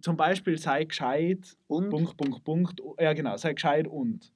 [0.00, 4.32] zum Beispiel sei gescheit, Und Punkt, Punkt, Punkt, ja genau, sei gescheit und.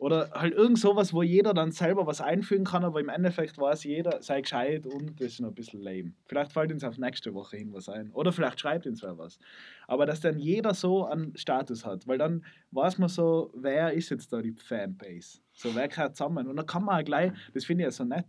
[0.00, 3.84] Oder halt irgend sowas, wo jeder dann selber was einfügen kann, aber im Endeffekt weiß
[3.84, 6.14] jeder, sei gescheit und das ist noch ein bisschen lame.
[6.24, 8.10] Vielleicht fällt uns auf nächste Woche hin was ein.
[8.12, 9.38] Oder vielleicht schreibt uns wer was.
[9.86, 14.08] Aber dass dann jeder so einen Status hat, weil dann weiß man so, wer ist
[14.08, 15.40] jetzt da die Fanbase?
[15.52, 16.48] So, wer gehört zusammen?
[16.48, 18.24] Und dann kann man auch gleich, das finde ich ja so nett,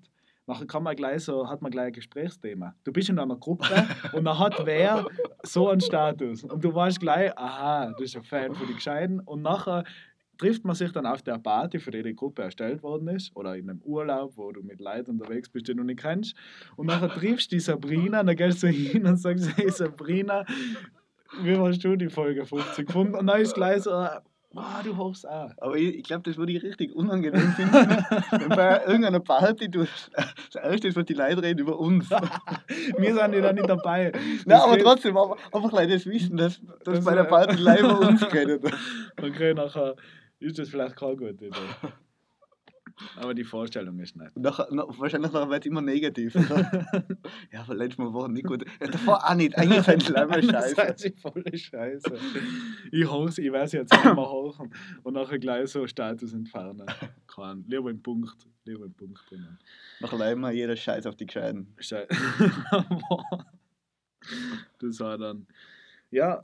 [0.48, 2.76] nachher kann man gleich so, hat man gleich ein Gesprächsthema.
[2.84, 3.70] Du bist in einer Gruppe
[4.12, 5.06] und dann hat wer
[5.44, 6.44] so einen Status.
[6.44, 9.22] Und du weißt gleich, aha, das ist ein Fan von den Gescheiten.
[9.22, 9.86] Und nachher
[10.42, 13.56] trifft man sich dann auf der Party, für die die Gruppe erstellt worden ist, oder
[13.56, 16.36] in einem Urlaub, wo du mit Leuten unterwegs bist, die du nicht kennst.
[16.76, 20.44] Und nachher triffst du die Sabrina, und dann gehst du hin und sagst, hey Sabrina,
[21.44, 23.16] wie hast du die Folge 50 gefunden?
[23.16, 25.52] Und dann ist gleich so, wow, du hochst auch.
[25.58, 27.74] Aber ich, ich glaube, das würde ich richtig unangenehm finden,
[28.32, 32.10] wenn bei irgendeiner Party du das erste ist, was die Leute reden über uns.
[32.98, 34.12] Wir sind ja da nicht dabei.
[34.46, 37.82] Nein, aber trotzdem, aber einfach Leute das wissen, dass, dass Das bei der Party live
[37.82, 38.64] über uns geredet.
[39.22, 39.96] Okay, nachher
[40.42, 41.52] ist das vielleicht keine gute Idee.
[43.16, 44.36] Aber die Vorstellung ist nett.
[44.36, 46.36] Und nachher, na, wahrscheinlich nachher wird es immer negativ.
[47.52, 48.64] Ja, aber letztes Mal war nicht gut.
[48.80, 49.58] Ja, davor auch nicht.
[49.58, 51.08] Eigentlich sind sie leider Das scheiße.
[51.08, 52.14] ist voll scheiße.
[52.92, 54.72] Ich hoch's, ich weiß jetzt nicht mehr hochen
[55.04, 56.86] und nachher gleich so Status entfernen.
[57.28, 59.58] Kein, lieber im Punkt, lieber im Punkt bringen.
[60.00, 61.74] Nachher leider immer jeder Scheiß auf die Gescheiten.
[61.80, 62.08] Schei-
[64.80, 65.48] das war dann.
[66.12, 66.44] Ja,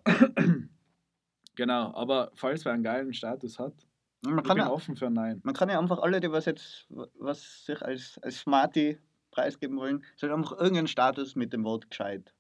[1.58, 3.74] genau, aber falls wer einen geilen Status hat,
[4.22, 5.42] Man ich kann, bin ja, offen für Nein.
[5.44, 8.98] man kann ja einfach alle, die was jetzt was sich als, als Smarty
[9.32, 12.34] preisgeben wollen, sollen einfach irgendeinen Status mit dem Wort gescheit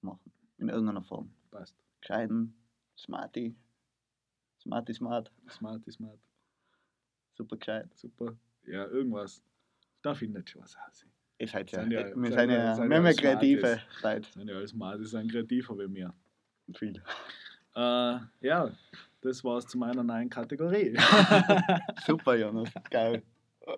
[0.00, 0.32] machen.
[0.58, 1.30] In irgendeiner Form.
[1.50, 1.76] Passt.
[2.00, 2.54] Gescheiten,
[2.96, 3.54] Smarty,
[4.60, 6.18] Smarty Smart, Smart ist smart.
[7.34, 7.88] super gescheit.
[7.94, 8.36] Super.
[8.66, 9.42] Ja, irgendwas.
[10.02, 11.04] Da findet schon was aus.
[11.38, 11.80] Ist halt ja.
[11.82, 14.28] Sind ja- wir sind sind ja- ja, sind wir haben ja kreative Leute.
[14.32, 16.14] Sind ja alles smart, die sind kreativer wie mir.
[16.74, 17.02] Viel.
[17.78, 18.70] Äh, ja,
[19.20, 20.96] das war's zu meiner neuen Kategorie.
[22.06, 22.70] Super, Jonas.
[22.90, 23.22] Geil.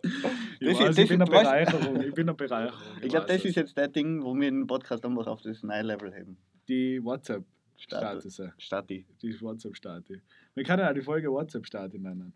[0.03, 2.01] ich Das weiß, ist- ich das bin eine Bereicherung.
[2.01, 2.81] Ich bin eine Bereicherung.
[3.03, 3.45] Ich glaube, das es.
[3.47, 6.39] ist jetzt der Ding, wo wir den Podcast einfach auf das neue Level heben.
[6.69, 8.33] die WhatsApp-Status.
[8.35, 8.53] Status.
[8.59, 9.07] Stati.
[9.21, 10.23] Die WhatsApp-Stati.
[10.55, 12.33] Wir können ja die Folge WhatsApp-Stati nennen.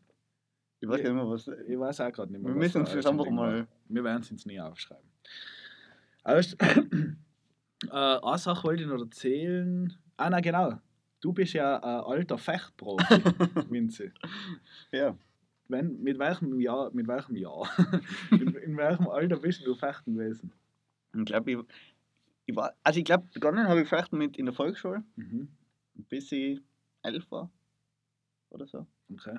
[0.80, 1.48] Ich weiß nicht mehr, was.
[1.66, 2.50] Ich weiß auch gerade nicht mehr.
[2.50, 3.66] Wir was müssen uns das einfach mal.
[3.88, 5.08] Wir werden es uns nie aufschreiben.
[6.26, 7.06] Erst, äh,
[7.90, 9.94] eine Sache wollte ich noch erzählen.
[10.18, 10.78] Ah, na genau.
[11.24, 13.14] Du bist ja ein alter Fechtprofi,
[13.70, 14.12] Vinzi.
[14.92, 15.16] Ja.
[15.68, 17.66] Wenn, mit welchem Jahr, mit welchem Jahr,
[18.30, 20.52] in, in welchem Alter bist du fechten gewesen?
[21.16, 21.58] Ich glaube, ich,
[22.44, 22.74] ich war.
[22.82, 25.48] Also, ich glaube, begonnen habe ich vielleicht mit in der Volksschule, Mhm.
[26.10, 26.60] bis ich
[27.02, 27.50] elf war.
[28.50, 28.86] Oder so.
[29.10, 29.38] Okay.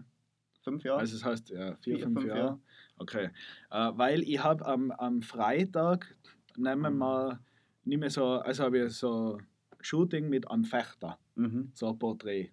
[0.63, 1.01] Fünf Jahre.
[1.01, 2.39] Also das heißt, ja, vier, Vier, fünf, fünf Jahre.
[2.39, 2.59] Jahre.
[2.97, 3.29] Okay.
[3.69, 6.15] Äh, weil ich habe am, am Freitag
[6.57, 7.39] nehmen wir,
[7.83, 9.37] nehme so, also habe ich so
[9.81, 11.71] Shooting mit einem Fechter, mhm.
[11.73, 12.51] so ein Porträt.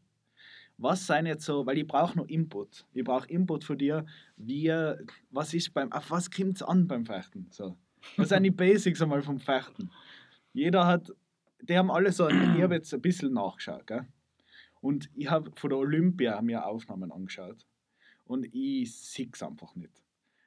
[0.78, 2.86] Was sind jetzt so, weil ich brauche noch Input.
[2.92, 4.04] Ich brauche Input von dir,
[4.36, 4.68] wie,
[5.30, 7.46] was ist beim, auf was kommt es an beim Fechten?
[7.50, 7.76] So.
[8.16, 9.90] Was sind die Basics einmal vom Fechten?
[10.52, 11.12] Jeder hat,
[11.60, 14.06] die haben alle so, ich habe jetzt ein bisschen nachgeschaut, gell?
[14.80, 17.64] Und ich habe von der Olympia mir Aufnahmen angeschaut.
[18.24, 20.02] Und ich sehe es einfach nicht.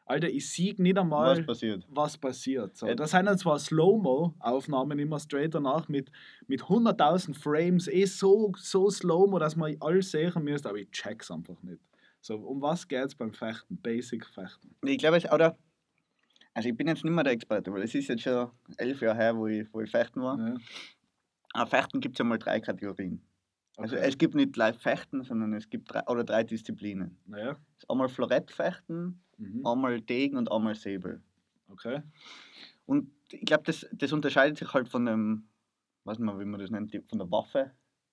[0.06, 1.88] Alter, ich sehe nicht einmal, Was passiert?
[1.90, 2.78] was passiert.
[2.78, 2.94] So.
[2.94, 6.12] Das sind dann zwar Slow-Mo-Aufnahmen immer straight danach mit,
[6.48, 11.32] mit 100.000 Frames, eh so, so Slow-Mo, dass man alles sehen müsste, aber ich check's
[11.32, 11.82] einfach nicht.
[12.22, 13.78] So, um was geht's beim Fechten?
[13.78, 14.76] Basic Fechten.
[14.84, 15.58] Ich glaube, es oder.
[16.54, 19.18] Also, ich bin jetzt nicht mehr der Experte, weil es ist jetzt schon elf Jahre
[19.18, 20.38] her, wo ich, wo ich fechten war.
[20.40, 20.56] Ja.
[21.54, 23.22] Aber Fechten gibt es ja mal drei Kategorien.
[23.78, 24.06] Also, Okay.
[24.08, 27.18] es gibt nicht live Fechten, sondern es gibt drei, oder drei Disziplinen.
[27.26, 27.52] Naja.
[27.78, 29.66] Es ist einmal Florettfechten, Mhm.
[29.68, 31.22] einmal Degen und einmal Säbel.
[31.70, 32.02] Okay.
[32.86, 35.50] Und ich glaube, das, das unterscheidet sich halt von dem,
[36.06, 37.72] weiß nicht mehr, wie man das nennt, von der Waffe.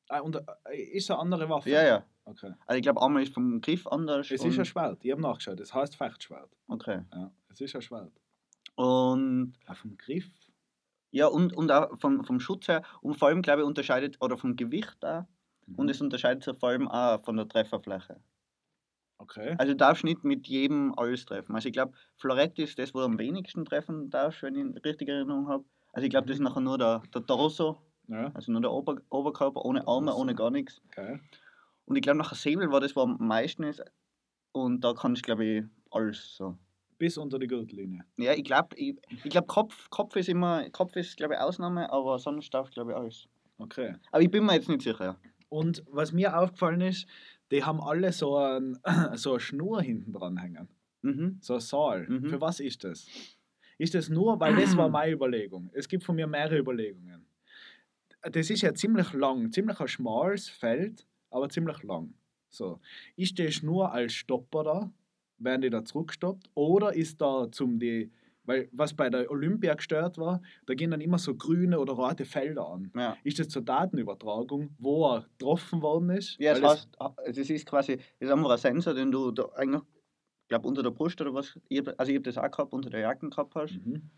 [0.09, 1.71] Ah, und äh, ist eine andere Waffe?
[1.71, 2.07] Ja, ja.
[2.25, 2.53] Okay.
[2.67, 4.31] Also ich glaube, einmal ist vom Griff anders.
[4.31, 5.05] Es ist ein Schwert.
[5.05, 5.61] Ich habe nachgeschaut.
[5.61, 6.51] Es heißt Fechtschwert.
[6.69, 7.03] Okay.
[7.13, 8.13] Ja, es ist ein Schwert.
[8.75, 10.29] Und Auf dem Griff?
[11.11, 12.83] ja, und, und auch vom, vom Schutz her.
[13.03, 15.25] Und vor allem, glaube ich, unterscheidet, oder vom Gewicht auch.
[15.67, 15.75] Mhm.
[15.77, 18.21] Und es unterscheidet sich vor allem auch von der Trefferfläche.
[19.19, 19.55] Okay.
[19.59, 21.55] Also du darfst nicht mit jedem alles treffen.
[21.55, 25.09] Also ich glaube, Florett ist das, wo du am wenigsten treffen darfst, wenn ich richtig
[25.09, 25.65] Erinnerung habe.
[25.93, 28.97] Also ich glaube, das ist nachher nur der, der Torso, Ja, also nur der Ober,
[29.11, 30.81] Oberkörper, ohne Arme, ohne gar nichts.
[30.89, 31.21] okay.
[31.85, 33.83] Und ich glaube, nachher Säbel war das, was am meisten ist.
[34.53, 36.57] Und da kannst du, glaube ich, alles so.
[36.99, 38.05] Bis unter die Gürtellinie.
[38.17, 41.91] Ja, ich glaube, ich, ich glaub, Kopf, Kopf ist immer, Kopf ist, glaube ich, Ausnahme,
[41.93, 43.29] aber sonst darf, glaube ich, alles.
[43.59, 43.97] Okay.
[44.11, 45.17] Aber ich bin mir jetzt nicht sicher.
[45.53, 47.07] Und was mir aufgefallen ist,
[47.51, 48.79] die haben alle so, ein,
[49.17, 50.67] so eine Schnur hinten dran hängen.
[51.03, 51.37] Mhm.
[51.43, 52.09] So ein Saal.
[52.09, 52.25] Mhm.
[52.25, 53.07] Für was ist das?
[53.77, 55.69] Ist das nur, weil das war meine Überlegung.
[55.75, 57.27] Es gibt von mir mehrere Überlegungen.
[58.23, 62.15] Das ist ja ziemlich lang, ziemlich ein schmales Feld, aber ziemlich lang.
[62.49, 62.81] So.
[63.17, 64.93] Ist das nur als Stopper da,
[65.37, 66.49] werden die da zurückgestoppt?
[66.55, 68.11] Oder ist da zum die,
[68.45, 72.25] weil was bei der Olympia gestört war, da gehen dann immer so grüne oder rote
[72.25, 72.91] Felder an.
[72.95, 73.17] Ja.
[73.25, 76.37] Ist das zur Datenübertragung, wo er getroffen worden ist?
[76.39, 76.89] Ja, es Weil heißt,
[77.27, 79.83] das ist quasi, das ist einfach ein Sensor, den du da eigentlich,
[80.43, 82.73] ich glaube, unter der Brust oder was, ich hab, also ich habe das auch gehabt,
[82.73, 83.79] unter der Jacke gehabt hast.
[83.85, 84.11] Mhm.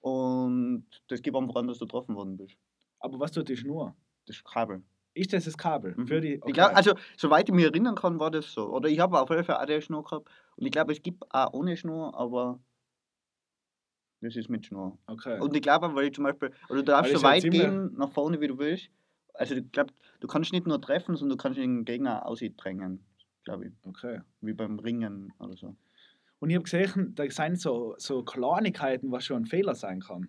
[0.00, 2.56] Und das gibt einfach an, dass du getroffen worden bist.
[3.00, 3.94] Aber was tut die Schnur?
[4.26, 4.82] Das Kabel.
[5.14, 5.94] Ist das das Kabel?
[5.96, 6.06] Mhm.
[6.06, 8.70] Für die, Ich glaub, also, soweit ich mich erinnern kann, war das so.
[8.70, 10.30] Oder ich habe auf jeden Fall auch die Schnur gehabt.
[10.56, 12.60] Und ich glaube, es gibt auch ohne Schnur, aber
[14.20, 14.98] das ist mit Schnur.
[15.06, 15.40] okay.
[15.40, 18.40] Und ich glaube, weil ich zum Beispiel, oder du darfst so weit gehen, nach vorne,
[18.40, 18.90] wie du willst.
[19.34, 23.04] Also ich glaube, du kannst nicht nur treffen, sondern du kannst den Gegner ausdrängen,
[23.44, 23.72] glaube ich.
[23.84, 24.20] okay.
[24.40, 25.76] Wie beim Ringen oder so.
[26.40, 30.28] Und ich habe gesehen, da sind so, so Kleinigkeiten, was schon ein Fehler sein kann.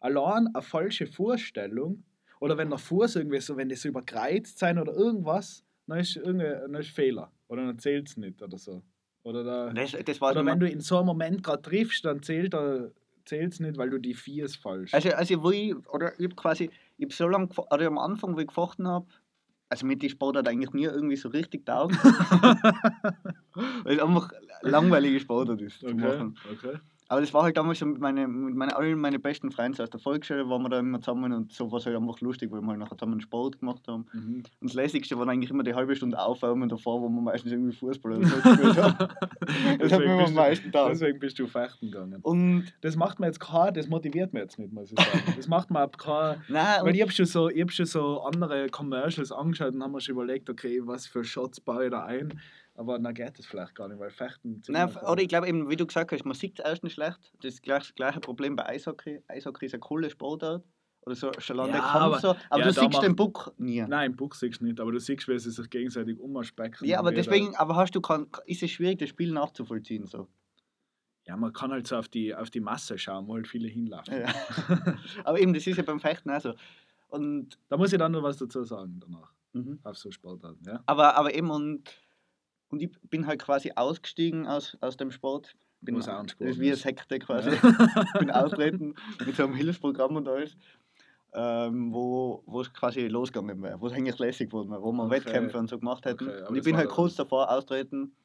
[0.00, 2.04] Allein eine falsche Vorstellung
[2.40, 6.16] oder wenn der Fuß irgendwie so, wenn das so überkreuzt sein oder irgendwas, dann ist
[6.16, 7.32] dann ist Fehler.
[7.48, 8.82] Oder dann zählt es nicht oder so.
[9.22, 12.54] Oder, da, Das, das oder wenn du in so einem Moment gerade triffst, dann zählt
[13.30, 14.94] es nicht, weil du die vier ist falsch.
[14.94, 18.36] Also, also wo ich, oder ich hab quasi, ich hab so lange, oder am Anfang,
[18.36, 19.06] wo ich gefochten habe,
[19.68, 21.94] also mit die Sportart eigentlich nie irgendwie so richtig taugt.
[23.84, 24.30] Weil es einfach
[24.62, 26.30] langweilige Sportart ist okay.
[26.52, 26.78] okay.
[27.08, 29.90] Aber das war halt damals so mit, meine, mit meine, allen meine besten Freunden aus
[29.90, 32.60] der Volksschule, waren wir da immer zusammen und so war es halt einfach lustig, weil
[32.62, 34.06] wir halt nachher zusammen Sport gemacht haben.
[34.12, 34.42] Mhm.
[34.60, 37.72] Und das Lässigste war eigentlich immer die halbe Stunde Aufwärmen davor, wo wir meistens irgendwie
[37.76, 39.08] Fußball oder so gespielt haben.
[39.78, 40.90] Das hat Deswegen mir am bist du- meisten taugt.
[40.92, 42.18] Deswegen bist du fechten gegangen.
[42.22, 45.22] Und, Das macht mir jetzt kein, das motiviert mir jetzt nicht, muss ich sagen.
[45.36, 48.22] Das macht mir ab kein, nein, Weil ich habe schon, so, ich hab schon so
[48.22, 52.04] andere Commercials angeschaut und haben mir schon überlegt, okay, was für Shots baue ich da
[52.04, 52.40] ein.
[52.76, 54.62] Aber dann geht das vielleicht gar nicht, weil Fechten.
[54.68, 57.32] nein, oder ich glaube eben, wie du gesagt hast, man sieht es erst nicht schlecht.
[57.42, 59.22] Das ist gleich, das gleiche Problem bei Eishockey.
[59.28, 60.62] Eishockey ist eine coole Sportart.
[61.06, 62.28] Oder so, schon lange Ja, Kampf aber- so.
[62.50, 63.80] Aber ja, du siehst den Buck nie.
[63.80, 66.86] Nein, im Buch siehst du nicht, aber du siehst, wie sie sich gegenseitig umerspecken.
[66.86, 70.06] Ja, aber deswegen, aber hast du kann, ist es schwierig, das Spiel nachzuvollziehen.
[70.06, 70.26] So.
[71.24, 74.20] Ja, man kann halt so auf die, auf die Masse schauen, wo halt viele hinlaufen.
[74.20, 74.26] Ja.
[75.24, 76.54] aber eben, das ist ja beim Fechten auch so.
[77.08, 79.78] Und, Da muss ich dann noch was dazu sagen danach, mhm.
[79.84, 80.64] auf so Sportarten.
[80.66, 80.82] Ja?
[80.86, 81.84] aber, aber eben, und,
[82.70, 85.54] und ich bin halt quasi ausgestiegen aus, aus dem Sport.
[85.80, 86.76] Bin, es auch ein Sport wie eine.
[86.76, 87.50] Sekte quasi.
[88.18, 90.56] bin austreten mit so einem Hilfsprogramm und alles.
[91.34, 95.16] Ähm, wo es quasi losgegangen wäre, wo es eigentlich lässig wurde, wo wir Okay.
[95.16, 96.28] Wettkämpfe und so gemacht hätten.
[96.28, 98.16] Okay, und ich bin halt kurz davor austreten.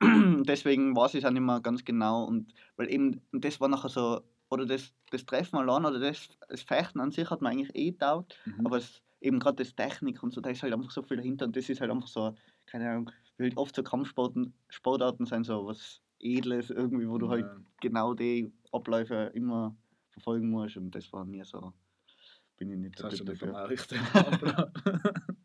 [0.46, 2.24] Deswegen weiß ich es auch nicht mehr ganz genau.
[2.24, 4.20] Und weil eben, und das war nachher so,
[4.50, 7.92] oder das, das Treffen allein oder das, das Fechten an sich hat mir eigentlich eh
[7.92, 8.66] taugt, Mhm.
[8.66, 11.46] aber es, eben gerade das Technik und so, da ist halt einfach so viel dahinter
[11.46, 12.34] und das ist halt einfach so,
[12.66, 17.44] keine Ahnung, halt oft so Kampfsportarten Sportarten sein, so was Edles irgendwie, wo du halt
[17.44, 17.56] Ja.
[17.80, 19.74] genau die Abläufe immer
[20.10, 21.72] verfolgen musst und das war mir so,
[22.56, 23.68] bin ich nicht Das dir dafür.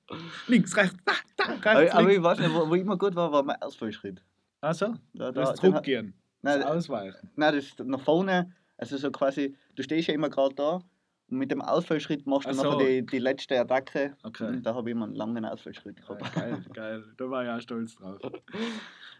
[0.47, 2.15] links, rechts, da, da, rechts, Aber, aber links.
[2.17, 4.21] ich weiß nicht, wo, wo immer gut war, war mein Ausfallschritt.
[4.61, 7.29] Also, Da, das den hat- zurückgehen, das Nein, Ausweichen.
[7.35, 10.81] nein, das nach vorne, also so quasi, du stehst ja immer gerade da
[11.29, 12.77] und mit dem Ausfallschritt machst du so.
[12.79, 14.47] die, die letzte Attacke Okay.
[14.47, 16.33] und da habe ich immer einen langen Ausfallschritt Ja, gehabt.
[16.35, 17.03] geil, geil.
[17.17, 18.19] Da war ich auch stolz drauf.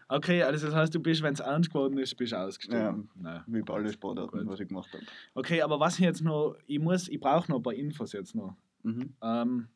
[0.08, 3.08] Okay, also das heißt, du bist, wenn es ernst geworden ist, bist du ausgestiegen.
[3.14, 3.44] Nein.
[3.46, 5.04] Wie bei allen Sportarten, was ich gemacht habe.
[5.34, 8.34] Okay, aber was ich jetzt noch, ich muss, ich brauche noch ein paar Infos jetzt
[8.34, 8.56] noch.
[8.82, 9.14] Mhm.
[9.22, 9.68] Ähm,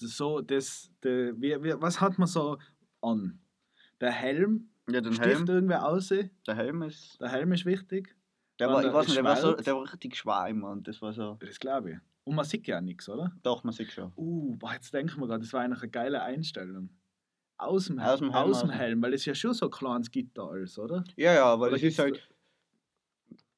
[0.00, 2.56] das so, das, der, wie, wie, was hat man so
[3.02, 3.38] an?
[4.00, 6.08] Der Helm, Ja, den sticht Helm, irgendwer aus?
[6.08, 8.16] Der der Helm ist, Helm ist wichtig,
[8.60, 11.00] der war, ich weiß nicht, der war, so, der war richtig schwer immer und das
[11.02, 11.98] war so, das glaube ich.
[12.24, 13.32] Und man sieht ja nichts, oder?
[13.42, 14.12] doch, man sieht schon.
[14.16, 16.90] Uh, boah, jetzt denken wir gerade, das war eigentlich eine geile Einstellung.
[17.56, 20.10] Aus dem, Aus dem Helm, aus dem Helm, weil es ja schon so ein kleines
[20.10, 21.04] Gitter alles, oder?
[21.16, 22.26] Ja, ja, aber Oder das ist halt,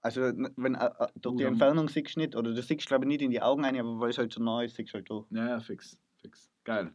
[0.00, 0.20] also
[0.56, 3.08] wenn, äh, äh, durch Uh, die Entfernung siehst du nicht, oder du siehst glaube ich
[3.08, 5.08] nicht in die Augen rein, aber weil es halt so nah ist, siehst du halt
[5.08, 5.26] durch.
[5.30, 6.50] Ja, ja, fix, fix.
[6.64, 6.92] Geil.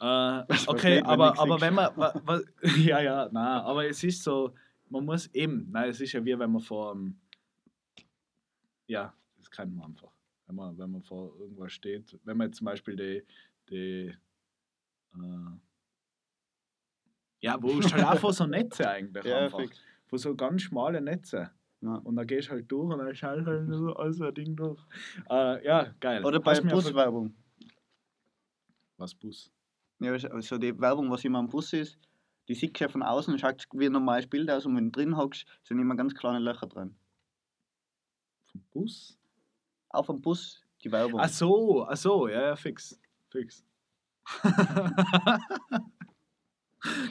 [0.00, 1.96] Äh, okay, wenn aber, nix aber wenn man.
[1.96, 2.40] Wa, wa,
[2.76, 4.54] ja, ja, nein, aber es ist so,
[4.90, 6.92] man muss eben, nein, es ist ja wie wenn man vor.
[6.94, 7.18] ähm,
[8.86, 10.10] Ja, das kennt man einfach.
[10.46, 12.18] Wenn man, wenn man vor irgendwas steht.
[12.24, 13.24] Wenn man jetzt zum Beispiel die.
[13.70, 14.14] die
[15.14, 15.56] äh,
[17.40, 19.60] ja, wo ist halt auch vor so Netze eigentlich Ja, einfach.
[19.60, 19.80] fix.
[20.06, 21.50] Vor so ganz schmale Netze.
[21.80, 21.94] Ja.
[21.96, 24.54] Und da gehst du halt durch und dann schaust halt so alles so ein Ding
[24.54, 24.80] durch.
[25.28, 26.24] Äh, ja, geil.
[26.24, 27.34] Oder bei Buswerbung.
[28.98, 29.50] Was Bus?
[29.98, 31.98] Ja, also- also die Werbung, was immer am Bus ist,
[32.48, 34.90] die siehst du ja von außen, schaut wie ein normales Bild aus und wenn du
[34.92, 36.94] drin hockst, sind immer ganz kleine Löcher drin.
[38.52, 39.18] Vom Bus?
[39.88, 41.20] Auf dem Bus die Werbung.
[41.20, 42.98] Ach so, ach so, ja, ja, fix.
[43.30, 43.64] Fix.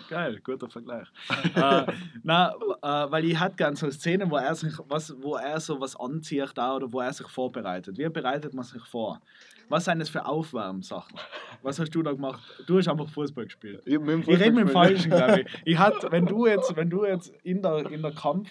[0.10, 1.08] Geil, guter Vergleich.
[1.56, 1.86] äh,
[2.24, 5.62] na, äh, weil ich hatte gerne so eine Szene, wo er sich was, wo er
[5.62, 7.98] so was anzieht da oder wo er sich vorbereitet.
[7.98, 9.22] Wie bereitet man sich vor?
[9.70, 11.18] Was sind das für Aufwärmsachen?
[11.62, 12.42] Was hast du da gemacht?
[12.68, 13.82] Du hast einfach Fußball gespielt.
[13.86, 15.62] Ich, dem Ich rede mit dem Falschen, glaube ich.
[15.64, 18.50] ich hatte, wenn du jetzt, wenn du jetzt in der, in der Kampf,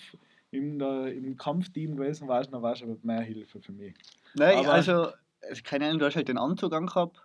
[0.51, 3.95] in der, im Kampfteam gewesen warst, dann warst du aber mehr Hilfe für mich.
[4.35, 5.09] Nein, Aber- also,
[5.65, 7.23] keine Ahnung, du hast halt den Anzug angehabt,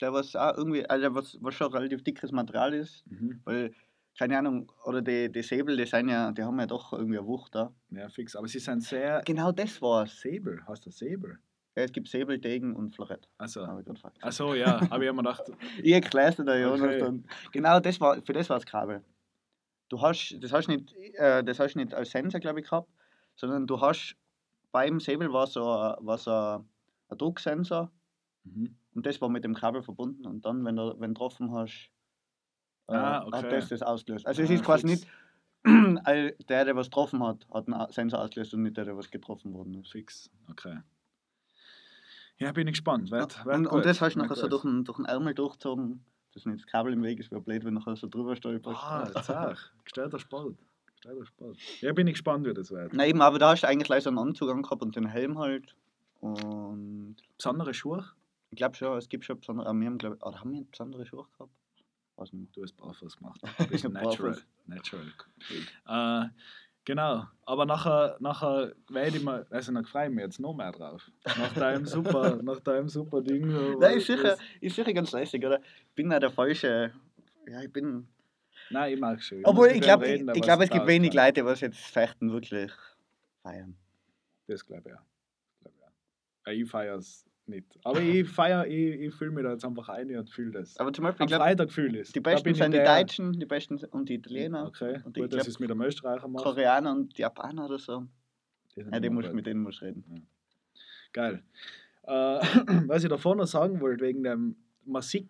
[0.00, 3.04] der was auch irgendwie, also was, was schon relativ dickes Material ist,
[3.44, 3.72] weil,
[4.18, 7.26] keine Ahnung, oder die, die Säbel, die sind ja, die haben ja doch irgendwie eine
[7.26, 7.72] Wucht da.
[7.90, 8.34] Ja, fix.
[8.36, 9.22] Aber sie sind sehr.
[9.24, 10.20] Genau das war's.
[10.20, 11.38] Säbel, hast du Säbel?
[11.76, 13.28] Ja, es gibt Säbel, Degen und Florett.
[13.38, 14.24] Also, Habe gerade vergessen.
[14.24, 15.44] Achso, ja, aber ich habe mir gedacht,
[15.82, 16.80] Ich erkläre dir, Jonas.
[16.80, 16.98] Okay.
[16.98, 17.24] Dann.
[17.52, 19.02] Genau das war, für das war das Kabel.
[19.90, 22.88] Du hast, das hast nicht, äh, das hast nicht als Sensor, glaube ich, gehabt,
[23.34, 24.16] sondern du hast
[24.72, 26.68] beim Säbel war so, ein- war so ein,
[27.08, 27.90] ein Drucksensor
[28.44, 28.76] mhm.
[28.94, 31.90] und das war mit dem Kabel verbunden und dann, wenn du wenn getroffen hast,
[32.88, 33.36] äh, Ah, okay.
[33.38, 34.26] hat das das ausgelöst.
[34.26, 35.00] Also es Ah, ist quasi fix.
[35.00, 35.10] nicht,
[36.06, 39.10] all- der, der was getroffen hat, hat einen Sensor ausgelöst und nicht der, der was
[39.10, 39.90] getroffen worden ist.
[39.90, 40.78] fix, okay.
[42.38, 43.10] Ja, bin ich gespannt.
[43.10, 46.04] Wird, wird und, und das hast du nachher so durch den, durch den Ärmel durchgezogen,
[46.34, 48.80] dass nicht das Kabel im Weg ist, wäre blöd, wenn du nachher so drüber stolperst.
[48.82, 49.72] Ah, zack.
[49.84, 50.56] Gestellter Sport.
[51.80, 52.92] Ja, bin ich gespannt, wie das wird.
[52.92, 55.38] Na eben, aber da hast du eigentlich gleich so einen Anzug angehabt und den Helm
[55.38, 55.74] halt.
[56.20, 58.04] Und Besondere Schuhe?
[58.50, 61.06] ich glaube schon, es gibt schon besondere, aber wir haben, glaub, oder haben wir besondere
[61.06, 61.52] Schuhe gehabt?
[62.16, 62.54] Weiß nicht.
[62.54, 63.40] Du hast barfuß gemacht.
[63.58, 64.36] Du bist natural.
[64.66, 65.06] natural.
[65.86, 66.28] Äh,
[66.84, 67.24] genau.
[67.44, 71.10] Aber nachher, nachher werde ich mir, also dann freue ich mich jetzt noch mehr drauf.
[71.24, 73.50] Nach deinem super, nach deinem super Ding.
[73.50, 75.60] so, Nein, ist sicher, ist sicher ganz lässig, oder?
[75.60, 76.92] Ich bin ja der falsche.
[77.48, 78.08] Ja, ich bin.
[78.70, 79.44] Nein, ich mag schon.
[79.44, 81.36] Obwohl, ich glaube, ich, ich glaub, es gibt wenig auskennt.
[81.36, 82.70] Leute, was jetzt Fechten wirklich
[83.42, 83.76] feiern.
[84.46, 85.02] Das glaube ich ja.
[85.60, 86.52] Glaub ich ja.
[86.52, 87.66] Äh, Ich feiere es nicht.
[87.84, 90.76] Aber ich feiere, ich, ich fühle mich da jetzt einfach ein und fühle das.
[90.78, 92.12] Aber zum Beispiel, Am ich glaube, Freitag fühle ich es.
[92.12, 94.66] die Da Besten ich sind die Deutschen, die Besten und die Italiener.
[94.66, 96.42] Okay, Und ich gut, dass glaub, ich es mit dem Österreicher mache.
[96.44, 98.06] Koreaner und die Japaner oder so.
[98.76, 99.32] Die Ja, die gut.
[99.34, 100.26] mit denen musst du reden.
[101.12, 101.42] Geil.
[102.04, 102.10] Äh,
[102.86, 105.28] was ich davor noch sagen wollte, wegen dem, man sieht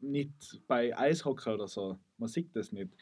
[0.00, 2.92] nicht bei Eishockey oder so, man sieht das nicht,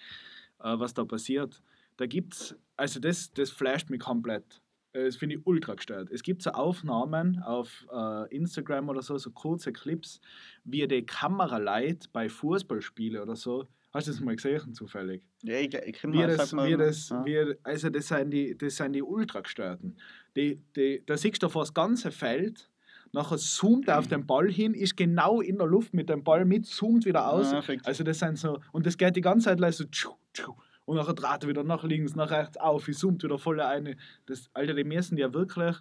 [0.60, 1.62] äh, was da passiert.
[1.96, 4.60] Da gibt's, also das, das flasht mich komplett.
[4.92, 6.10] Äh, Das finde ich ultra gestört.
[6.10, 10.20] Es gibt so Aufnahmen auf äh, Instagram oder so, so kurze Clips,
[10.64, 13.66] wie die Kameraleute bei Fußballspielen oder so.
[13.92, 15.22] Hast du das mal gesehen, zufällig?
[15.42, 17.24] Ja, ich, ich kenn wie mal, das, wie das, ja.
[17.26, 19.98] wie, also das sind die, das sind die Ultragestörten.
[20.34, 22.70] Die, die, da siehst du vor das ganze Feld,
[23.12, 26.46] nachher zoomt er auf den Ball hin, ist genau in der Luft mit dem Ball
[26.46, 27.52] mit, zoomt wieder aus.
[27.52, 30.96] Ja, also das sind so, und das geht die ganze Zeit so tschu, tschu, und
[30.96, 33.96] nachher dreht er wieder nach links, nach rechts auf, ich zoomt wieder voll eine.
[34.26, 35.76] Das, Alter, die müssen ja wirklich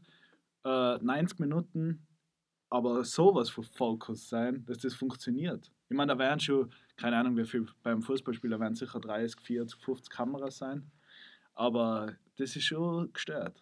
[0.64, 2.06] äh, 90 Minuten
[2.72, 5.70] aber sowas von Fokus sein, dass das funktioniert.
[5.90, 9.82] Ich meine, da werden schon, keine Ahnung, wie viel beim Fußballspieler werden sicher 30, 40,
[9.84, 10.90] 50 Kameras sein.
[11.54, 13.62] Aber das ist schon gestört.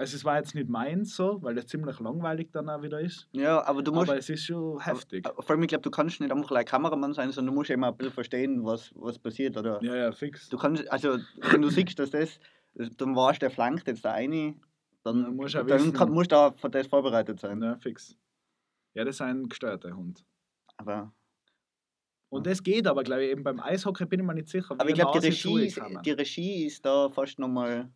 [0.00, 3.28] Also es war jetzt nicht meins so, weil das ziemlich langweilig dann auch wieder ist.
[3.32, 4.08] Ja, aber du musst.
[4.08, 5.26] aber es ist schon heftig.
[5.26, 7.70] aber- Vor allem, ich glaube, du kannst nicht einfach like Kameramann sein, sondern du musst
[7.70, 9.56] immer ein bisschen verstehen, was, was passiert.
[9.56, 10.48] Oder ja, ja, fix.
[10.48, 11.18] du kannst, also
[11.50, 12.38] wenn du siehst, dass das,
[12.74, 14.54] dann warst der flankt jetzt da eine,
[15.02, 17.60] dann, Dann musst du auch dann kann, musst du auch für das vorbereitet sein.
[17.60, 18.16] Ja, fix.
[18.94, 20.24] Ja, das ist ein gestörter Hund.
[20.76, 21.12] Aber,
[22.28, 24.76] Und das geht aber, glaube ich, eben beim Eishockey bin ich mir nicht sicher.
[24.78, 27.90] aber ich glaube, die, Regie die Regie ist da fast nochmal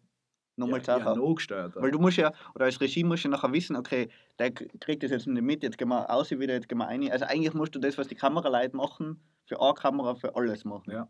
[0.57, 1.19] noch mal ja, ja, Sache.
[1.19, 1.81] noch gestörter.
[1.81, 5.11] Weil du musst ja, oder als Regie musst du nachher wissen, okay, der kriegt das
[5.11, 7.11] jetzt nicht mit, jetzt gehen wir aus wieder, jetzt gehen wir rein.
[7.11, 10.91] Also eigentlich musst du das, was die Kameraleute machen, für eine Kamera, für alles machen.
[10.91, 11.09] Ja.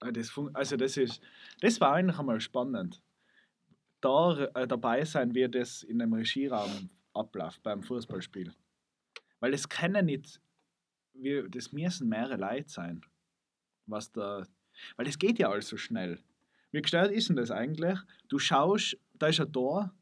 [0.00, 1.20] Ah, Das also das ist,
[1.60, 3.02] das war eigentlich einmal spannend.
[4.00, 8.52] Da äh, dabei sein, wie das in einem Regieraum abläuft beim Fußballspiel.
[9.38, 10.40] Weil das können nicht,
[11.14, 13.02] wir, das müssen mehrere Leute sein.
[13.86, 14.46] Was da,
[14.96, 16.18] weil das geht ja alles so schnell.
[16.72, 17.98] Wie gestört ist denn das eigentlich?
[18.28, 19.92] Du schaust, da ist ein Tor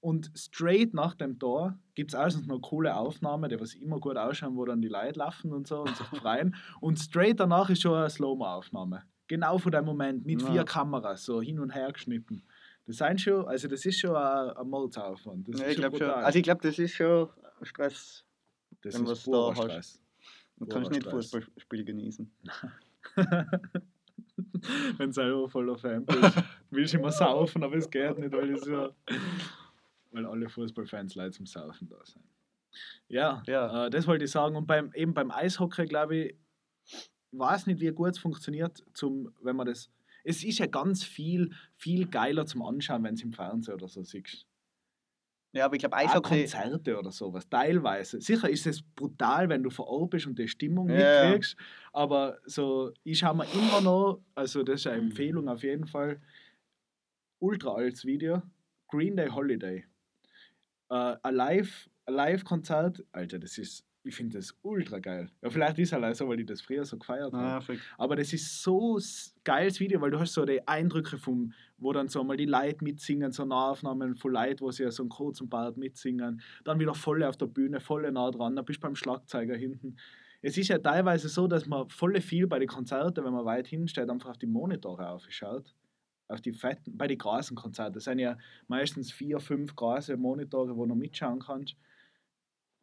[0.00, 4.16] und straight nach dem Tor gibt es erstens noch coole Aufnahmen, die was immer gut
[4.16, 6.56] ausschauen, wo dann die Leute laufen und so und sich freuen.
[6.80, 9.04] Und straight danach ist schon eine Slow-Mo-Aufnahme.
[9.28, 10.50] Genau von dem Moment, mit Ja.
[10.52, 12.42] vier Kameras, so hin und her geschnitten.
[12.86, 15.48] Das sind schon, also das ist schon ein, ein Moldsaufwand.
[15.48, 16.10] Das Ja, ich glaube schon.
[16.10, 17.28] Also ich glaube, das ist schon
[17.62, 18.24] Stress.
[18.82, 19.62] das wenn ist was da purer hast.
[19.64, 20.00] Stress.
[20.58, 21.30] Du kannst nicht Stress.
[21.30, 22.30] Fußballspiel genießen.
[24.98, 28.50] Wenn du selber voller Fan bist, willst du immer saufen, aber es geht nicht, weil,
[28.50, 28.90] es ja,
[30.10, 32.24] weil alle Fußballfans Leute zum Saufen da sind.
[33.08, 33.86] Ja, Ja.
[33.86, 34.56] Äh, das wollte ich sagen.
[34.56, 36.36] Und beim, eben beim Eishockey, glaube ich,
[37.32, 39.90] weiß nicht, wie gut es funktioniert, zum, wenn man das.
[40.24, 44.02] Es ist ja ganz viel, viel geiler zum Anschauen, wenn es im Fernsehen oder so
[44.02, 44.46] siehst.
[45.54, 46.40] Ja, aber ich glaube, auch Eishockey.
[46.40, 48.20] Konzerte oder sowas, teilweise.
[48.20, 51.22] Sicher ist es brutal, wenn du vor Ort bist und die Stimmung Ja, ja.
[51.26, 51.56] mitkriegst,
[51.92, 56.20] aber so, ich schaue mir immer noch, also das ist eine Empfehlung auf jeden Fall,
[57.38, 58.42] ultra altes Video,
[58.88, 59.84] Green Day Holiday.
[60.88, 65.30] Ein Live- ein Live-Konzert, Alter, das ist, ich finde das ultra geil.
[65.42, 67.34] Ja, vielleicht ist es halt auch so, weil ich das früher so gefeiert
[67.64, 67.82] fix.
[67.96, 68.98] Aber das ist so
[69.44, 72.84] geiles Video, weil du hast so die Eindrücke vom, wo dann so mal die Leute
[72.84, 76.94] mitsingen, so Nahaufnahmen von Leuten, wo sie ja so einen kurzen Part mitsingen, dann wieder
[76.94, 79.96] volle auf der Bühne, volle nah dran, dann bist du beim Schlagzeuger hinten.
[80.42, 83.66] Es ist ja teilweise so, dass man volle viel bei den Konzerten, wenn man weit
[83.66, 85.74] hinsteht, einfach auf die Monitore aufschaut.
[86.28, 87.94] Auf die fetten, bei den großen Konzerten.
[87.94, 88.36] Das sind ja
[88.66, 91.76] meistens vier, fünf große Monitore, wo du mitschauen kannst,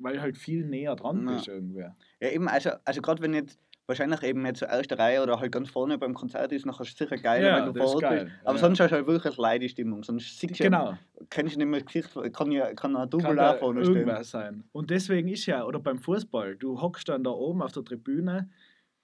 [0.01, 1.33] weil halt viel näher dran Ja.
[1.33, 1.79] bist irgendwie.
[1.79, 5.51] Ja, eben, also, also gerade wenn jetzt wahrscheinlich eben jetzt so erste Reihe oder halt
[5.51, 8.09] ganz vorne beim Konzert ist, nachher ist es sicher geil, Ja, wenn du vor Ort
[8.09, 8.27] bist.
[8.45, 8.59] Aber ja.
[8.61, 10.03] sonst hast du halt wirklich eine Leidestimmung.
[10.03, 10.97] Sonst siehst du ja, Genau.
[11.29, 13.95] kennst du nicht mehr das Gesicht, kann ja kann ein Double kann vorne stehen.
[13.95, 14.63] irgendwer sein.
[14.71, 18.49] Und deswegen ist ja, oder beim Fußball, du hockst dann da oben auf der Tribüne,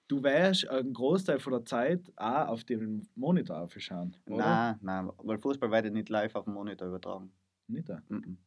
[0.06, 4.16] du wärst einen Großteil von der Zeit auch auf dem Monitor aufschauen.
[4.24, 7.30] Nein, nein, weil Fußball wird ja nicht live auf dem Monitor übertragen.
[7.66, 8.00] Nicht da.
[8.08, 8.38] Mhm.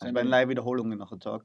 [0.00, 1.44] Also Sind bei Live-Wiederholungen nachher gesagt.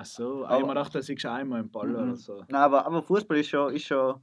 [0.00, 1.94] Ach so, Aber- aber, ich mir gedacht, das ist einmal im Ball Mhm.
[1.94, 2.38] oder so.
[2.48, 4.20] Nein, aber, aber Fußball ist schon, ist schon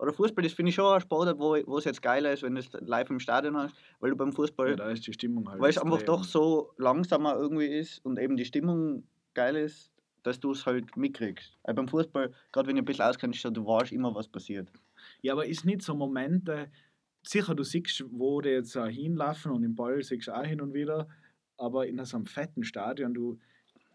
[0.00, 2.56] oder Fußball ist, finde ich, schon ein Sport, wo, wo es jetzt geiler ist, wenn
[2.56, 5.48] du es live im Stadion hast, weil du beim Fußball, Ja, da ist die Stimmung
[5.48, 5.60] halt.
[5.60, 9.04] weil es einfach doch so langsamer irgendwie ist und eben die Stimmung
[9.34, 9.92] geil ist,
[10.24, 11.56] dass du es halt mitkriegst.
[11.62, 14.68] Weil beim Fußball, gerade wenn du ein bisschen auskennst, du weißt immer, was passiert.
[15.20, 16.68] Ja, aber ist nicht so Momente,
[17.24, 20.60] sicher, du siehst, wo die jetzt auch hinlaufen und im Ball siehst du auch hin
[20.60, 21.06] und wieder,
[21.58, 23.38] aber in so einem fetten Stadion, du,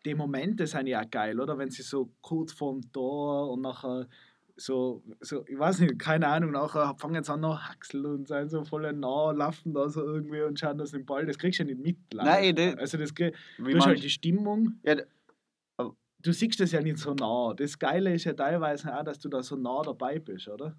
[0.08, 1.58] die Momente sind ja auch geil, oder?
[1.58, 4.08] Wenn sie so kurz vorm Tor und nachher
[4.60, 8.50] so, so, ich weiß nicht, keine Ahnung, nachher fangen sie an noch Haxel und sind
[8.50, 11.64] so voll nah, laufen da so irgendwie und schauen das im Ball, das kriegst du
[11.64, 11.98] ja nicht mit.
[12.14, 14.96] Nein, das- also das krieg, du hast halt die Stimmung, ja,
[16.20, 17.54] du siehst das ja nicht so nah.
[17.54, 20.76] Das Geile ist ja teilweise auch, dass du da so nah dabei bist, oder?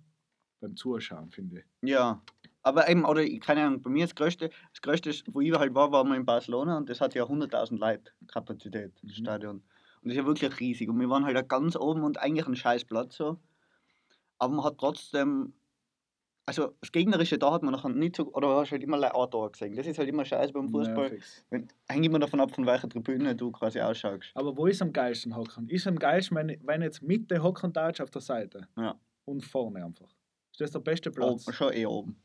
[0.61, 1.64] Beim Zuschauen, finde ich.
[1.89, 2.20] ja.
[2.62, 5.74] Aber eben, oder ich- keine Ahnung, bei mir das Größte, das Größte, wo ich halt
[5.74, 9.22] war, war mal in Barcelona und das hat ja 100.000 Leute Kapazität, das Mhm.
[9.22, 9.56] Stadion.
[9.56, 9.64] Und
[10.04, 10.88] das ist ja wirklich riesig.
[10.88, 13.38] Und wir waren halt auch ganz oben und eigentlich ein scheiß Platz so.
[14.38, 15.54] Aber man hat trotzdem,
[16.46, 19.50] also das Gegnerische da hat man noch nicht so, oder hast halt immer ein Tor
[19.52, 19.74] gesehen.
[19.74, 21.11] Das ist halt immer scheiße beim Ja, Fußball.
[21.11, 21.44] fix.
[21.50, 24.30] Wenn, hängt immer davon ab, von welcher Tribüne du quasi ausschaust.
[24.34, 25.68] Aber wo ist am geilsten hocken?
[25.68, 28.94] Ist am geilsten, wenn, wenn jetzt Mitte hocken darfst auf der Seite Ja.
[29.24, 30.09] und vorne einfach.
[30.52, 31.46] Ist das der beste Platz?
[31.46, 32.16] Oben, schon eher oben.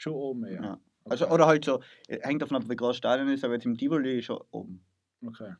[0.00, 0.62] Schon oben, ja.
[0.62, 0.72] Ja.
[0.72, 1.10] Okay.
[1.10, 3.66] Also, oder halt so, äh, hängt davon ab, wie groß das Stadion ist, aber jetzt
[3.66, 4.82] im Tivoli schon oben.
[5.26, 5.54] okay.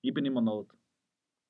[0.00, 0.68] Ich bin immer Not.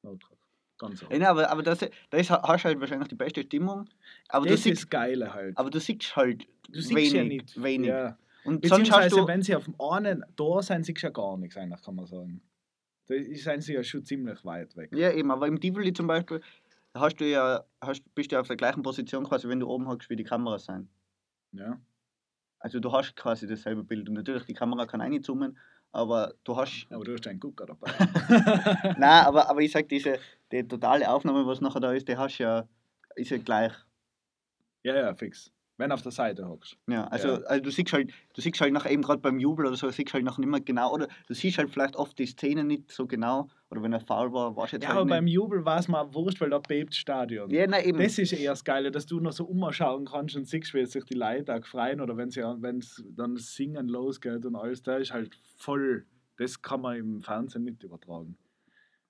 [0.02, 0.38] Notruf.
[0.76, 1.20] Ganz oben.
[1.20, 1.78] Ja, aber, aber das,
[2.10, 3.88] das hast halt wahrscheinlich die beste Stimmung.
[4.28, 5.56] Aber das du siehst, ist das Geile halt.
[5.56, 7.12] aber du siehst halt du siehst wenig.
[7.12, 7.62] ja nicht.
[7.62, 7.88] wenig.
[7.88, 8.18] Ja.
[8.44, 9.26] Und sonst hast Beziehungsweise, du.
[9.28, 12.06] wenn sie auf dem einen Tor sind, siehst du ja gar nichts, eigentlich, kann man
[12.06, 12.40] sagen.
[13.06, 14.90] Da sind sie ja schon ziemlich weit weg.
[14.92, 16.40] Ja, eben, aber im Tivoli zum Beispiel
[16.94, 19.86] hast du ja, hast, bist du ja auf der gleichen Position quasi, wenn du oben
[19.88, 20.88] hockst, wie die Kameras sein.
[21.52, 21.80] Ja.
[22.58, 24.08] Also du hast quasi dasselbe Bild.
[24.08, 25.56] Und natürlich, die Kamera kann reinzoomen,
[25.92, 26.86] aber du hast.
[26.90, 27.90] Aber du hast einen Gucker dabei.
[28.98, 30.18] Nein, aber, aber ich sag, diese
[30.50, 32.66] die totale Aufnahme, was nachher da ist, die hast ja,
[33.16, 33.72] ist ja gleich.
[34.82, 35.52] ja, ja, fix.
[35.76, 36.76] Wenn du auf der Seite hockst.
[36.88, 37.34] Ja, also, Ja.
[37.46, 40.12] also du siehst halt, du siehst halt nachher eben gerade beim Jubel oder so, siehst
[40.12, 43.06] halt noch nicht mehr genau, oder du siehst halt vielleicht oft die Szene nicht so
[43.06, 45.10] genau, oder wenn er faul war, warst du jetzt Ja, halt aber nicht.
[45.16, 47.50] beim Jubel war es mal wurscht, weil da bebt das Stadion.
[47.50, 47.98] Ja, nein, eben.
[47.98, 51.04] Das ist eher das Geile, dass du noch so umschauen kannst und siehst, wie sich
[51.04, 55.12] die Leute auch freuen oder wenn sie es dann Singen losgeht und alles, da ist
[55.12, 56.06] halt voll.
[56.38, 58.38] Das kann man im Fernsehen nicht übertragen.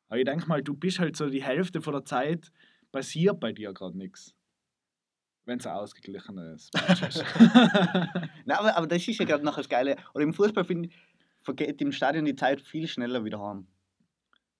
[0.08, 2.50] Aber ich denke mal, du bist halt so die Hälfte von der Zeit,
[2.90, 4.34] passiert bei dir gerade nichts.
[5.44, 7.24] Wenn es ein ausgeglichenes Match ist.
[7.38, 9.96] Nein, aber, aber das ist ja gerade nachher das Geile.
[10.14, 10.94] Oder im Fußball, finde ich,
[11.42, 13.66] vergeht im Stadion die Zeit viel schneller wieder heim.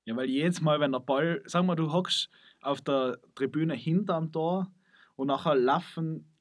[0.08, 2.30] Ja, weil jedes Mal, wenn der Ball, sag mal, du hockst
[2.62, 4.72] auf der Tribüne hinterm Tor
[5.16, 6.32] und nachher laufen,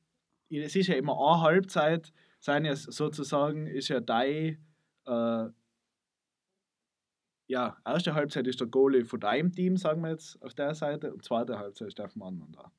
[0.49, 4.65] es ist ja immer eine Halbzeit, sein ja sozusagen, ist ja dein,
[5.05, 5.49] äh,
[7.47, 11.13] ja, erste Halbzeit ist der Goalie von deinem Team, sagen wir jetzt, auf der Seite,
[11.13, 12.72] und zweite Halbzeit ist der vom anderen da.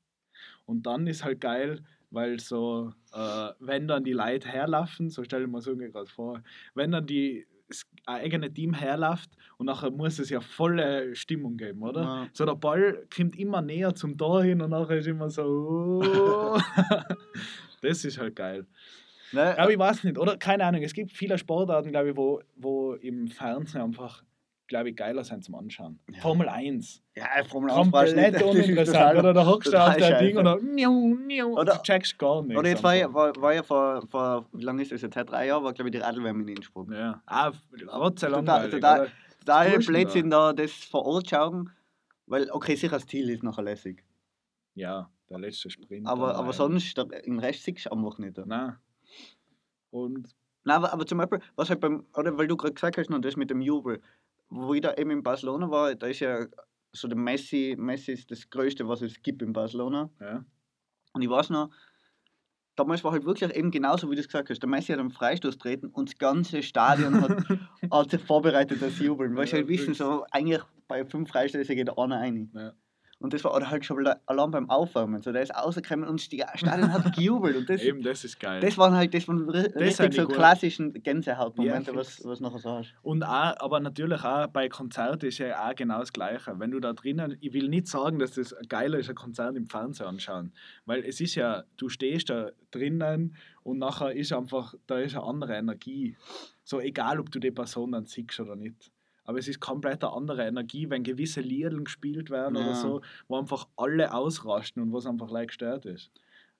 [0.65, 5.45] Und dann ist halt geil, weil so, äh, wenn dann die Leute herlaufen, so stelle
[5.45, 6.41] ich mir so gerade vor,
[6.73, 11.81] wenn dann die das eigene Team herläuft und nachher muss es ja volle Stimmung geben,
[11.83, 12.01] oder?
[12.01, 12.27] Ja.
[12.33, 16.01] So der Ball kommt immer näher zum Tor hin und nachher ist immer so.
[16.03, 16.59] oh.
[17.81, 18.65] das ist halt geil.
[19.31, 19.57] Ne?
[19.57, 22.93] Aber ich weiß nicht, oder keine Ahnung, es gibt viele Sportarten, glaube ich, wo, wo
[22.95, 24.23] im Fernsehen einfach
[24.69, 25.99] glaube ich, geiler sein zum Anschauen.
[26.09, 26.21] Ja.
[26.21, 27.03] Formel 1.
[27.15, 29.19] Ja, Formel 1 brauchst du Komplett uninteressant.
[29.19, 32.41] Oder da hockst du auf dein Ding und dann miau, miau, Oder- du checkst gar
[32.41, 32.57] nichts.
[32.57, 35.15] Oder jetzt war ja, war, war ja vor, vor, wie lange ist das jetzt?
[35.15, 36.89] Seit drei Jahren war, glaube ich, die Radlwärme in Innsbruck.
[36.93, 37.21] Ja.
[37.25, 37.51] Ah,
[37.87, 38.71] Gott sei Total- langweilig.
[38.71, 39.79] total- oder?
[39.79, 41.71] Du Blödsinn da, das vor Ort schauen,
[42.27, 44.03] weil, okay, sicher das Ziel ist nachher lässig.
[44.75, 46.07] Ja, der letzte Sprint.
[46.07, 48.37] Aber, aber sonst, im Rest siehst du einfach nicht.
[48.45, 48.75] Nein.
[49.89, 50.29] Und
[50.65, 53.19] Nein, aber, aber zum Beispiel, was halt beim, oder weil du gerade gesagt hast, noch
[53.19, 54.01] das mit dem Jubel,
[54.49, 56.47] wo ich da eben in Barcelona war, da ist ja
[56.91, 60.09] so der Messi, Messi ist das Größte, was es gibt in Barcelona.
[60.19, 60.43] ja.
[61.11, 61.71] Und ich weiß noch,
[62.75, 64.59] damals war halt wirklich eben genauso, wie du es gesagt hast.
[64.59, 67.31] Der Messi hat einen Freistoß treten und das ganze Stadion hat,
[67.91, 69.35] hat sich vorbereitet, das Jubeln.
[69.35, 72.51] Weil sie Ja, halt wissen, so eigentlich bei fünf Freistößen geht einer rein.
[72.53, 72.73] Ja.
[73.21, 75.21] Und das war oder halt schon allein beim Aufwärmen.
[75.21, 77.57] So, der ist rausgekommen und das Stadion hat gejubelt.
[77.57, 78.61] Und das, Eben, das ist geil.
[78.61, 82.39] das waren halt das waren ri- sind richtig die so klassischen Gänsehautmomente, Ja, was, was
[82.39, 82.93] nachher so hast.
[83.01, 86.53] Und auch, aber natürlich auch bei Konzerten ist ja auch genau das Gleiche.
[86.59, 89.67] Wenn du da drinnen, ich will nicht sagen, dass das geiler ist, ein Konzert im
[89.67, 90.53] Fernsehen anschauen,
[90.85, 95.25] weil es ist ja, du stehst da drinnen und nachher ist einfach, da ist eine
[95.25, 96.15] andere Energie.
[96.63, 98.91] So egal, ob du die Person dann siehst oder nicht.
[99.29, 102.63] Aber es ist komplett eine andere Energie, wenn gewisse Lieder gespielt werden Ja.
[102.63, 106.09] oder so, wo einfach alle ausrasten und was einfach leicht gestört ist.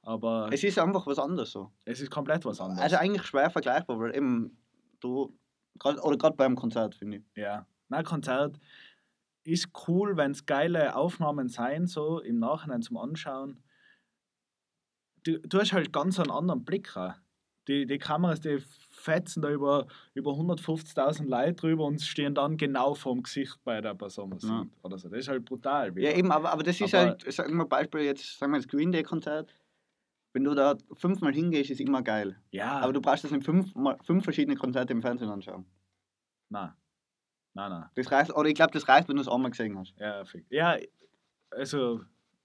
[0.03, 1.72] Aber Es ist einfach was anderes so.
[1.86, 2.80] es ist komplett was anderes.
[2.84, 4.55] Also eigentlich schwer vergleichbar, weil eben
[4.99, 5.36] du,
[5.80, 7.24] grad, oder gerade beim Konzert, finde ich.
[7.41, 8.59] Ja, na Konzert
[9.45, 13.63] ist cool, wenn es geile Aufnahmen sein, so im Nachhinein zum Anschauen.
[15.24, 16.95] Du, du hast halt ganz einen anderen Blick.
[16.95, 17.15] auch.
[17.67, 18.59] Die, die Kameras, die
[19.00, 23.95] fetzen da über, über 150.000 Leute drüber und stehen dann genau vorm Gesicht bei der
[23.95, 24.66] Person, was Ja.
[24.84, 25.10] Oder so.
[25.10, 25.88] Das ist halt brutal.
[25.89, 26.16] Ja, wieder.
[26.16, 28.91] eben, aber, aber das ist Aber- halt, sagen wir Beispiel jetzt, sagen wir das Green
[28.91, 29.54] Day Konzert.
[30.34, 32.39] Wenn du da fünfmal hingehst, ist immer geil.
[32.52, 35.66] Ja, Aber du brauchst das nicht fünfmal, fünf verschiedene Konzerte im Fernsehen anschauen.
[36.50, 36.74] nein.
[37.56, 37.89] Nein, nein.
[37.95, 39.95] Das reicht, oder ich glaube, das reicht, wenn du es einmal gesehen hast.
[39.97, 40.78] Ja, ja,
[41.50, 42.02] also,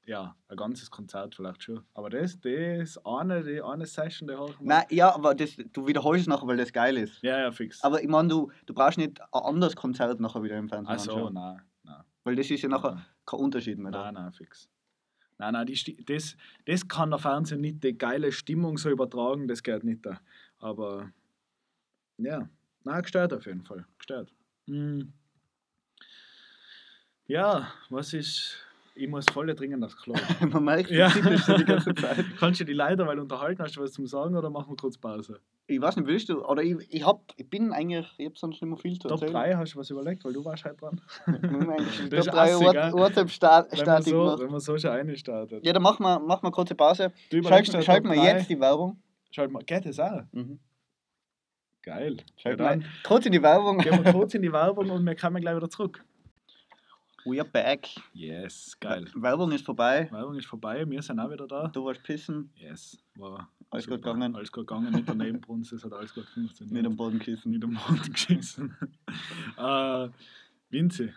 [0.07, 1.83] ja, ein ganzes Konzert vielleicht schon.
[1.95, 5.87] Aber das, das eine, die eine Session, die habe ich Nein, ja, aber das, du
[5.87, 7.23] wiederholst es nachher, weil das geil ist.
[7.23, 7.83] Ja, ja, fix.
[7.83, 11.01] Aber ich meine, du, du brauchst nicht ein anderes Konzert nachher wieder im Fernsehen Ach
[11.01, 12.03] so, nein, nein.
[12.23, 13.93] Weil das ist ja nachher Nein, kein Unterschied mehr.
[13.93, 14.11] Da.
[14.13, 14.69] nein, nein, fix.
[15.39, 16.37] Nein, nein, die, das,
[16.67, 20.21] das kann der Fernsehen nicht die geile Stimmung so übertragen, das geht nicht da.
[20.59, 21.11] Aber
[22.19, 22.49] ja,
[22.85, 23.87] nein, gestört auf jeden Fall.
[23.99, 24.33] Gestört.
[24.67, 25.13] Hm.
[27.27, 28.59] Ja, was ist.
[28.97, 30.15] Ich muss voll dringend aufs Klo.
[30.49, 31.11] Man merkt, Ja.
[31.11, 32.25] schon die ganze Zeit.
[32.39, 33.61] Kannst du die Leiter weil unterhalten?
[33.61, 35.41] Hast du was zum Sagen oder machen wir kurz Pause?
[35.67, 36.45] Ich weiß nicht, willst du?
[36.45, 39.23] Oder ich, ich, hab, ich bin eigentlich, ich habe sonst nicht mehr viel zu Top
[39.23, 39.33] erzählen.
[39.33, 41.01] 3 hast du was überlegt, weil du warst halt dran.
[41.27, 42.93] Wir Das Top ist 3 assig, gell?
[42.93, 45.65] WhatsApp-Statik Wenn man, so, wenn man so schon einstartet.
[45.67, 47.13] Ja, dann machen wir, machen wir kurze Pause.
[47.33, 49.01] Schalten, schalten Top wir jetzt die Werbung.
[49.33, 50.23] Schalt mal, geht das auch?
[50.31, 50.61] Mhm.
[51.83, 52.19] Geil.
[52.37, 53.79] Schalten wir kurz in die Werbung.
[53.79, 56.05] gehen wir kurz in die Werbung und wir kommen gleich wieder zurück.
[57.25, 57.89] We are back.
[58.13, 59.07] Yes, geil.
[59.15, 60.09] Werbung ist vorbei.
[60.11, 61.69] Werbung ist vorbei, wir sind auch wieder da.
[61.69, 64.13] Du warst pissen, Yes, war Alles gut super.
[64.13, 64.37] gegangen.
[64.37, 66.73] Alles gut gegangen, nicht daneben Brunst, es hat alles gut funktioniert.
[66.75, 67.53] nicht am Boden kissen.
[67.53, 68.77] nicht am Boden geschissen.
[69.57, 70.09] äh,
[70.69, 71.13] Vinzi,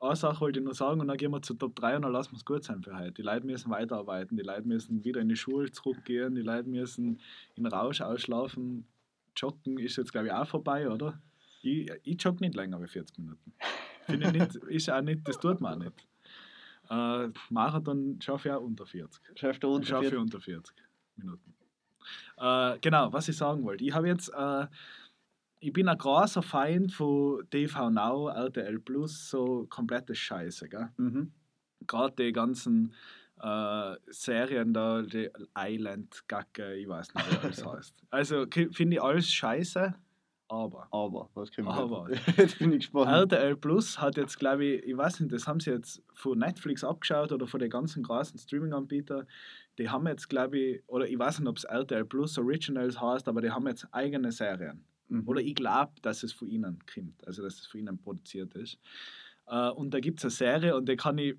[0.00, 2.12] eine Sache wollte ich noch sagen und dann gehen wir zu Top 3 und dann
[2.12, 3.12] lassen wir es gut sein für heute.
[3.12, 7.20] Die Leute müssen weiterarbeiten, die Leute müssen wieder in die Schule zurückgehen, die Leute müssen
[7.54, 8.84] in Rausch ausschlafen.
[9.36, 11.20] Joggen ist jetzt, glaube ich, auch vorbei, oder?
[11.62, 13.52] Ich, ich jogge nicht länger als 40 Minuten.
[14.06, 16.06] Finde ich nicht, ist auch nicht, das tut man auch nicht.
[16.88, 19.20] Äh, Marathon schaffe ich auch unter 40.
[19.38, 20.20] Schaffst du Ich unter schaffe vier?
[20.20, 20.74] unter 40
[21.16, 21.54] Minuten.
[22.38, 23.84] Äh, genau, was ich sagen wollte.
[23.84, 24.66] Ich habe jetzt, äh,
[25.58, 30.90] ich bin ein großer Feind von TV Now, RTL Plus, so komplette Scheiße, gell?
[30.96, 31.32] Mhm.
[31.86, 32.94] Gerade die ganzen
[33.40, 35.28] äh, Serien da, die
[35.58, 37.94] Island, Gacke, ich weiß nicht, wie alles heißt.
[38.10, 39.94] Also finde ich alles scheiße,
[40.48, 42.10] aber Aber, was können wir Aber.
[42.10, 42.26] jetzt?
[42.38, 43.10] jetzt bin ich gespannt.
[43.32, 46.84] RTL Plus hat jetzt, glaube ich, ich weiß nicht, das haben sie jetzt von Netflix
[46.84, 49.26] abgeschaut oder von den ganzen großen Streaming-Anbietern.
[49.78, 53.28] Die haben jetzt, glaube ich, oder ich weiß nicht, ob es RTL Plus Originals heißt,
[53.28, 54.84] aber die haben jetzt eigene Serien.
[55.08, 55.28] Mhm.
[55.28, 58.78] Oder ich glaube, dass es von ihnen kommt, also dass es von ihnen produziert ist.
[59.46, 61.36] Äh, und da gibt es eine Serie und die kann ich,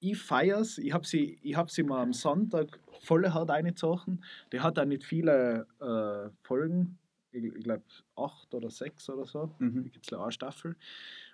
[0.00, 0.78] ich feier's.
[0.78, 4.24] Ich habe sie, ich hab sie mal am Sonntag voll hart reingezogen.
[4.52, 6.98] Die hat auch nicht viele äh, Folgen,
[7.32, 7.82] ich, glaube
[8.16, 9.54] acht oder sechs oder so.
[9.58, 9.84] Mhm.
[9.84, 10.76] Da gibt es eine Staffel.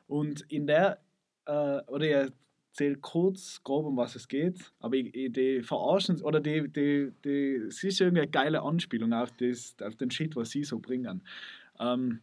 [0.06, 1.00] Und in der,
[1.46, 2.32] äh, oder ich
[2.76, 7.12] erzähle kurz grob, um was es geht, aber ich, ich, die verarschen, oder die, die,
[7.24, 10.78] die, es ist irgendwie eine geile Anspielung auf, das, auf den Shit, was sie so
[10.78, 11.22] bringen.
[11.78, 12.20] Ähm,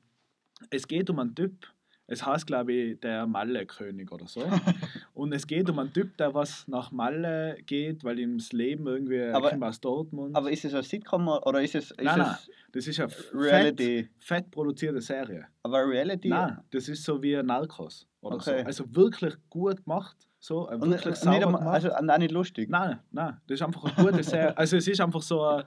[0.69, 1.72] es geht um einen Typ,
[2.05, 4.41] Es heißt, glaube ich, der Malle-König oder so.
[5.13, 8.85] und es geht um einen Typ, der was nach Malle geht, weil ihm das Leben
[8.87, 10.35] irgendwie er Aber- aus Dortmund.
[10.35, 12.35] Aber ist es ein Sitcom oder ist es, ist nein, nein,
[12.73, 14.09] das ist eine fett, Reality?
[14.19, 15.45] fett produzierte Serie.
[15.63, 16.27] Aber Reality?
[16.27, 18.59] Nein, das ist so wie Narcos oder Okay.
[18.61, 18.65] so.
[18.65, 20.17] Also wirklich gut gemacht.
[20.39, 21.67] So, äh, Und, wirklich und sauber nicht gemacht.
[21.67, 22.69] also auch nicht lustig.
[22.69, 24.53] Nein, nein, das ist einfach eine gute Serie.
[24.57, 25.63] Also es ist einfach so ein,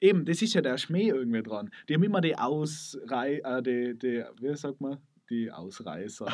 [0.00, 1.70] eben, das ist ja der Schmäh irgendwie dran.
[1.90, 4.96] Die haben immer die Ausrei, äh, die, die, wie sagt man,
[5.30, 6.26] die Ausreißer,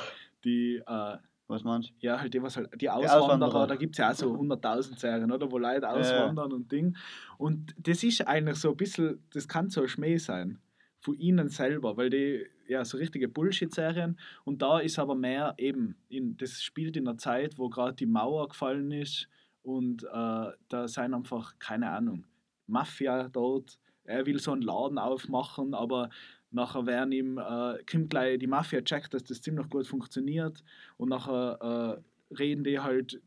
[0.45, 1.17] die, äh,
[1.47, 3.67] Was meinst ja, halt die, was halt, die Auswanderer, Auswanderer.
[3.67, 6.97] da gibt es ja auch so 100.000 Serien, oder, wo Leute auswandern und Ding.
[7.39, 10.61] Und das ist eigentlich so ein bisschen, das kann so ein Schmäh sein,
[11.01, 14.19] von ihnen selber, weil die, ja, so richtige Bullshit-Serien.
[14.45, 18.07] Und da ist aber mehr eben, in, das spielt in einer Zeit, wo gerade die
[18.07, 19.29] Mauer gefallen ist
[19.63, 22.27] und äh, da sind einfach, keine Ahnung,
[22.67, 23.79] Mafia dort.
[24.05, 26.11] Er will so einen Laden aufmachen, aber
[26.51, 30.63] nachher werden ihm, äh, kommt gleich die Mafia checkt, dass das ziemlich gut funktioniert
[30.97, 33.21] und nachher äh, reden die halt,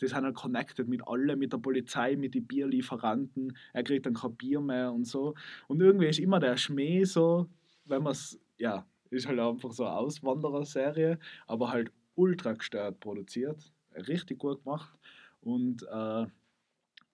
[0.00, 4.14] die sind halt connected mit allen, mit der Polizei, mit den Bierlieferanten, er kriegt dann
[4.14, 5.34] kein Bier mehr und so.
[5.68, 7.48] Und irgendwie ist immer der Schmäh so,
[7.84, 13.72] wenn man es, ja, ist halt einfach so eine Auswanderer-Serie, aber halt ultra gestört produziert,
[13.94, 14.98] richtig gut gemacht.
[15.40, 16.26] Und äh,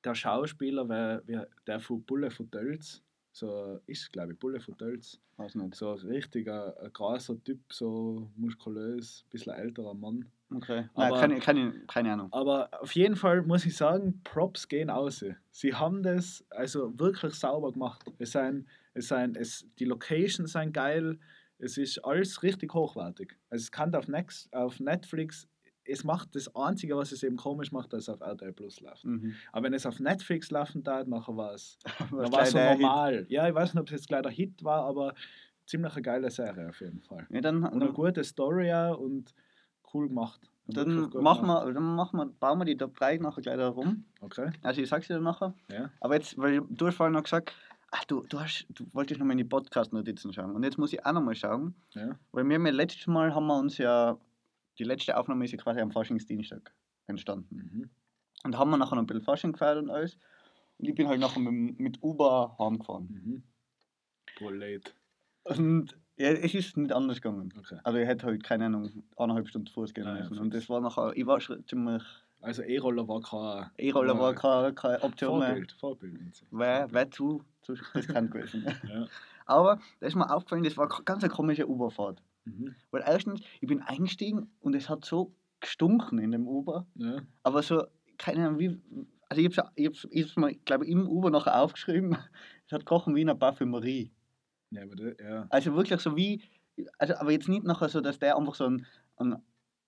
[0.05, 3.03] der Schauspieler, wer, wer, der von Bulle von Tölz,
[3.33, 5.19] so ist glaube ich, Bulle von Tölz?
[5.37, 5.75] Weiß nicht.
[5.75, 10.27] so ein richtiger, ein krasser Typ, so muskulös, bisschen älterer Mann.
[10.55, 10.89] Okay.
[10.95, 12.29] Aber- Nein, keine, keine, keine Ahnung.
[12.33, 15.25] Aber auf jeden Fall muss ich sagen, Props gehen aus.
[15.51, 18.05] Sie haben das also wirklich sauber gemacht.
[18.19, 21.19] Es sind, es sind, es, die Locations sind geil.
[21.59, 23.37] Es ist alles richtig hochwertig.
[23.49, 25.49] Also es kann auf, Next, auf Netflix,
[25.85, 29.05] es macht das Einzige, was es eben komisch macht, dass es auf RTL Plus läuft.
[29.05, 29.35] Mhm.
[29.53, 31.79] Aber wenn es auf Netflix laufen darf, nachher war es
[32.11, 32.81] Was dann war es so der Hit.
[32.81, 33.27] normal.
[33.29, 35.15] Ja, ich weiß nicht, ob es jetzt gleich der Hit war, aber
[35.67, 37.27] ziemlich eine geile Serie auf jeden Fall.
[37.31, 39.35] Ja, dann, Und eine gute Story und
[39.95, 40.41] cool gemacht.
[40.67, 41.67] dann, gut machen gemacht.
[41.67, 44.05] wir, dann machen wir, bauen wir die Top 3 nachher gleich da rum.
[44.21, 45.55] Okay, Also ich sag's dir dann nachher.
[45.69, 45.91] ja.
[46.01, 47.53] Aber jetzt, weil du hast vorhin noch gesagt,
[47.91, 50.53] ach, du, du, hast, du wolltest noch mal in die Podcast-Notizen schauen.
[50.53, 52.17] Und jetzt muss ich auch noch mal schauen, ja.
[52.33, 54.17] weil wir haben ja letztes Mal haben wir uns ja,
[54.79, 56.73] die letzte Aufnahme ist ja quasi am Faschingsdienstag
[57.07, 57.57] entstanden.
[57.57, 57.91] Mhm.
[58.45, 60.19] Und da haben wir nachher noch ein bisschen Fasching gefeiert und alles.
[60.79, 63.09] Und ich bin halt nachher mit, mit Uber heimgefahren.
[63.09, 63.43] Mhm.
[64.37, 64.95] Prolet.
[65.45, 67.53] Und ja, es ist nicht anders gegangen.
[67.59, 67.79] Okay.
[67.85, 70.39] Also ich hätte halt, keine Ahnung, eineinhalb Stunden zu Fuß gehen ja, müssen.
[70.39, 72.03] und das war nachher, ich war schon ziemlich,
[72.41, 75.49] Also E-Roller war kein E-Roller war keine, keine Option mehr.
[75.49, 75.73] Vorbild.
[75.73, 76.45] Vorbild.
[76.51, 78.67] Wäre wär zu, zu riskant gewesen.
[78.89, 79.07] Ja.
[79.47, 82.23] Aber da ist mir aufgefallen, das war eine ganz eine komische Uberfahrt.
[82.45, 82.75] Mhm.
[82.91, 86.87] Weil erstens, ich bin eingestiegen und es hat so gestunken in dem Uber.
[86.97, 87.23] ja.
[87.43, 87.85] Aber so,
[88.19, 88.81] keine Ahnung, wie.
[89.29, 92.17] Also ich hab's, ich hab's, ich hab's mal, glaube im Uber nachher aufgeschrieben.
[92.67, 94.13] Es hat gerochen wie in einer Parfümerie.
[94.71, 95.47] Ja, aber das, ja.
[95.51, 96.43] Also wirklich so wie.
[96.99, 98.87] Also, aber jetzt nicht nachher so, dass der einfach so einen,
[99.17, 99.37] einen,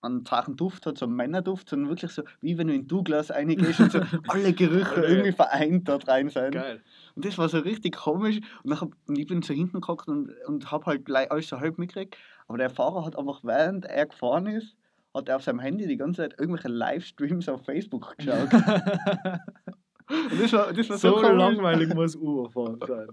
[0.01, 3.31] einen zarten Duft hat, so einen Männerduft, sondern wirklich so, wie wenn du in Douglas
[3.31, 6.51] reingehst und so alle Gerüche irgendwie vereint dort rein sind.
[6.51, 6.83] Geil.
[7.15, 8.37] Und das war so richtig komisch.
[8.63, 11.59] Und, nachher, und ich bin so hinten gekommen und, und habe halt gleich alles so
[11.59, 12.17] halb mitgekriegt.
[12.47, 14.75] Aber der Fahrer hat einfach, während er gefahren ist,
[15.13, 18.53] hat er auf seinem Handy die ganze Zeit irgendwelche Livestreams auf Facebook geschaut.
[18.53, 23.07] und das war, das war so, so langweilig muss Uberfahren sein.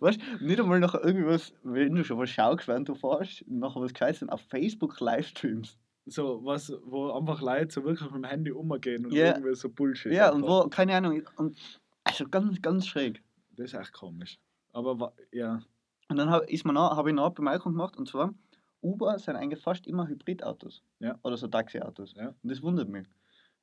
[0.00, 3.80] Weißt du, nicht einmal nachher irgendwas, wenn du schon was schaust, während du fährst, nachher
[3.80, 5.78] was Gescheites, sind auf Facebook Livestreams.
[6.06, 9.34] So was, wo einfach Leute so wirklich mit dem Handy umgehen und Ja.
[9.34, 10.12] irgendwie so Bullshit.
[10.12, 10.64] Ja, und einfach.
[10.64, 11.56] wo, keine Ahnung, und
[12.04, 13.22] also ganz, ganz schräg.
[13.56, 14.38] Das ist echt komisch.
[14.72, 15.60] Aber ja.
[16.08, 18.34] Und dann habe ich noch, hab ich noch eine Bemerkung gemacht, und zwar,
[18.82, 20.82] Uber sind eigentlich fast immer Hybridautos.
[20.98, 21.18] Ja.
[21.22, 22.14] Oder so Taxiautos.
[22.16, 22.28] Ja.
[22.42, 23.06] Und das wundert mich.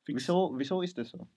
[0.04, 0.24] Fix.
[0.24, 1.28] Wieso, wieso ist das so?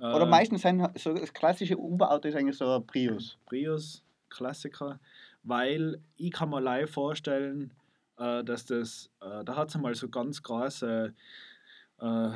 [0.00, 3.38] Äh, Oder meistens sind so das klassische Uber-Auto ist eigentlich so ein Prius.
[3.46, 5.00] Prius, Klassiker,
[5.42, 7.72] weil ich kann mir live vorstellen,
[8.18, 11.14] äh, dass das, äh, da hat es einmal so ganz große
[12.00, 12.30] äh,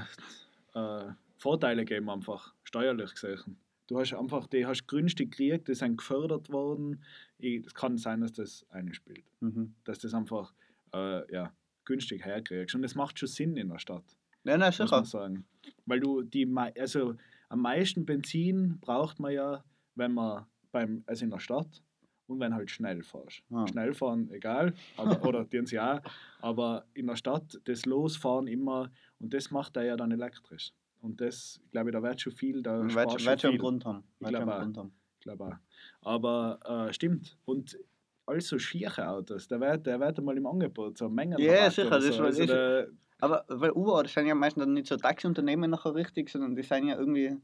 [0.74, 3.58] äh, Vorteile gegeben, einfach steuerlich gesehen.
[3.88, 7.02] Du hast einfach, die hast günstig gekriegt, die sind gefördert worden.
[7.38, 9.74] Es kann sein, dass das einspielt, Mhm.
[9.84, 10.54] dass das einfach
[10.94, 11.52] äh, ja,
[11.84, 12.74] günstig herkriegst.
[12.74, 14.04] Und das macht schon Sinn in der Stadt
[14.44, 14.90] Ja, nein, muss sicher.
[14.96, 15.44] man sagen.
[15.86, 16.46] Weil du die,
[16.78, 17.16] also
[17.48, 19.64] am meisten Benzin braucht man ja,
[19.94, 21.82] wenn man beim, also in der Stadt
[22.28, 23.42] und wenn halt schnell fährst.
[23.50, 23.66] Ja.
[23.66, 26.00] Schnell fahren, egal, aber, oder tun sie auch,
[26.40, 30.72] aber in der Stadt das Losfahren immer und das macht er ja dann elektrisch.
[31.02, 33.58] Und das, glaube ich, da wird schon viel, da Wird sparst wird schon schon.
[33.58, 34.04] Grund haben.
[34.20, 34.90] Ich Wird schon glaub auch.
[35.20, 36.06] Glaube auch.
[36.06, 37.36] Aber äh, stimmt.
[37.44, 37.76] Und
[38.24, 41.38] also schiere Autos, der wird, der wird einmal im Angebot, so Mengen.
[41.40, 42.18] Ja, sicher, das so.
[42.20, 42.88] war- also der,
[43.20, 46.62] Aber weil Uber, das sind ja meistens dann nicht so Taxiunternehmen nachher richtig, sondern die
[46.62, 47.36] sind ja irgendwie,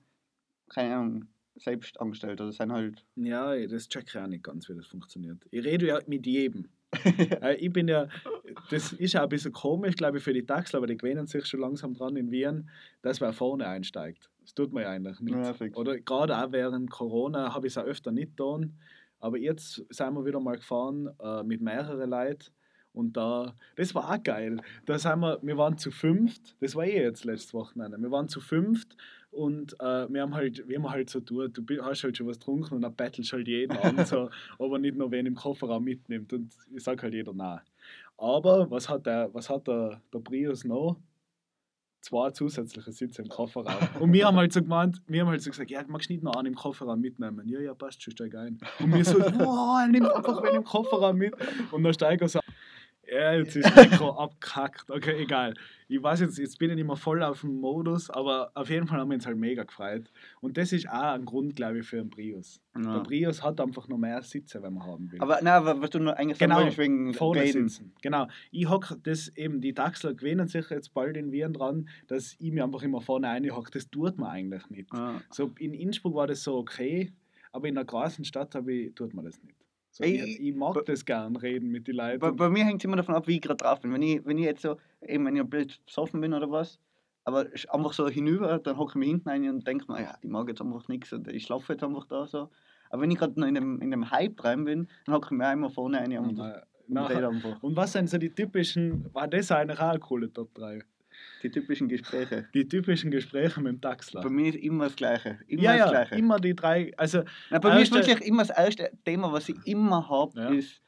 [0.69, 1.25] keine Ahnung,
[1.57, 2.41] selbst angestellt.
[2.41, 3.05] Oder sind halt.
[3.17, 5.39] Ja, das check ich auch nicht ganz, wie das funktioniert.
[5.51, 6.69] Ich rede ja mit jedem.
[7.43, 8.09] Äh, ich bin ja,
[8.70, 11.47] das ist auch ein bisschen komisch, glaube ich, für die Taxler, aber die gewöhnen sich
[11.47, 12.68] schon langsam dran in Wien,
[13.03, 14.30] dass wer vorne einsteigt.
[14.41, 15.36] Das tut man ja eigentlich nicht.
[15.36, 15.55] Ja.
[15.74, 18.78] Oder gerade auch während Corona habe ich es auch öfter nicht getan.
[19.20, 22.47] Aber jetzt sind wir wieder mal gefahren äh, mit mehreren Leuten.
[22.93, 24.61] Und da, das war auch geil.
[24.86, 27.99] Da sind wir, wir waren zu fünft, das war eh jetzt letztes Wochenende.
[27.99, 28.97] Wir waren zu fünft
[29.31, 32.39] und äh, wir haben halt, wie man halt so tut, du hast halt schon was
[32.39, 35.85] getrunken und dann bettelst halt jeden an, so, ob er nicht noch wen im Kofferraum
[35.85, 36.33] mitnimmt.
[36.33, 37.61] Und ich sage halt jeder nein.
[38.16, 40.99] Aber was hat der, was hat der, der Prius noch?
[42.01, 44.01] Zwei zusätzliche Sitze im Kofferraum.
[44.01, 46.22] Und wir haben halt so gemeint, wir haben halt so gesagt, ja, magst du nicht
[46.22, 47.47] noch einen im Kofferraum mitnehmen?
[47.49, 48.59] Ja, ja, passt schon, steig ein.
[48.81, 51.35] Und wir so, wow, nimm einfach wen im Kofferraum mit.
[51.70, 52.41] Und dann steigt er so,
[53.11, 54.91] ja, jetzt ist das Mikro abgehackt.
[54.91, 55.55] Okay, egal.
[55.91, 58.87] Ich weiß jetzt, jetzt bin ich nicht mehr voll auf dem Modus, aber auf jeden
[58.87, 60.11] Fall haben wir uns halt mega gefreut.
[60.43, 62.61] Und das ist auch ein Grund, glaube ich, für einen Prius.
[62.77, 62.99] Der Ja.
[63.01, 65.21] Prius hat einfach noch mehr Sitze, wenn man haben will.
[65.23, 67.69] Aber nein, aber was du nur eigentlich sagen Genau, wolltest, wegen vorne Reden.
[67.69, 67.93] sitzen.
[68.03, 68.29] Genau.
[68.51, 72.53] Ich hock das eben, die Taxler gewöhnen sich jetzt bald in Wien dran, dass ich
[72.53, 73.71] mir einfach immer vorne reinhocke.
[73.71, 74.93] Das tut man eigentlich nicht.
[74.93, 75.21] Ja.
[75.31, 77.13] So in Innsbruck war das so okay,
[77.53, 79.57] aber in einer großen Stadt ich, tut man das nicht.
[79.99, 82.20] So, Ey, ich, ich mag das gern reden mit den Leuten.
[82.20, 83.92] Bei, bei mir hängt es immer davon ab, wie ich gerade drauf bin.
[83.92, 86.78] Wenn ich, wenn ich jetzt so, eben wenn ich ein blöd besoffen bin oder was,
[87.24, 90.28] aber einfach so hinüber, dann hocke ich mich hinten rein und denke mir, ja, die
[90.28, 92.49] mag jetzt einfach nichts und ich schlafe jetzt einfach da so.
[92.90, 95.30] Aber wenn ich gerade noch in dem, in dem Hype rein bin, dann hocke ich
[95.32, 96.53] mir einmal vorne rein und, und,
[96.88, 97.61] und rede einfach.
[97.61, 100.80] und was sind so die typischen, war das eigentlich auch eine coole Top 3?
[101.43, 102.49] Die typischen Gespräche.
[102.53, 104.23] Die typischen Gespräche mit dem Taxler.
[104.23, 105.39] Bei mir ist immer das Gleiche.
[105.47, 106.14] Immer ja, das ja, Gleiche.
[106.16, 109.57] immer die drei, also Na, bei mir ist wirklich immer das erste Thema, was ich
[109.64, 110.49] immer habe, Ja.
[110.51, 110.83] ist,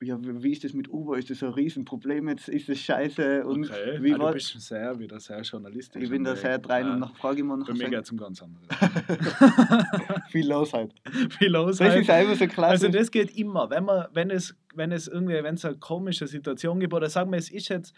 [0.00, 1.18] ja, wie ist das mit Uber?
[1.18, 2.48] Ist das ein Riesenproblem jetzt?
[2.48, 3.44] Ist das scheiße?
[3.44, 6.00] Und okay, wie ah, war du bist sehr, wieder sehr journalistisch.
[6.00, 6.92] Ich bin da sehr drein Ja.
[6.92, 8.62] und nach frage immer noch Bei mir geht es um ganz andere.
[10.30, 10.94] viel los halt.
[11.38, 11.78] Viel los.
[11.78, 12.02] Das halt.
[12.02, 12.84] ist einfach so klassisch.
[12.84, 16.28] Also das geht immer, wenn man, wenn es, wenn es irgendwie, wenn es eine komische
[16.28, 17.92] Situation gibt, oder sagen wir, es ist jetzt,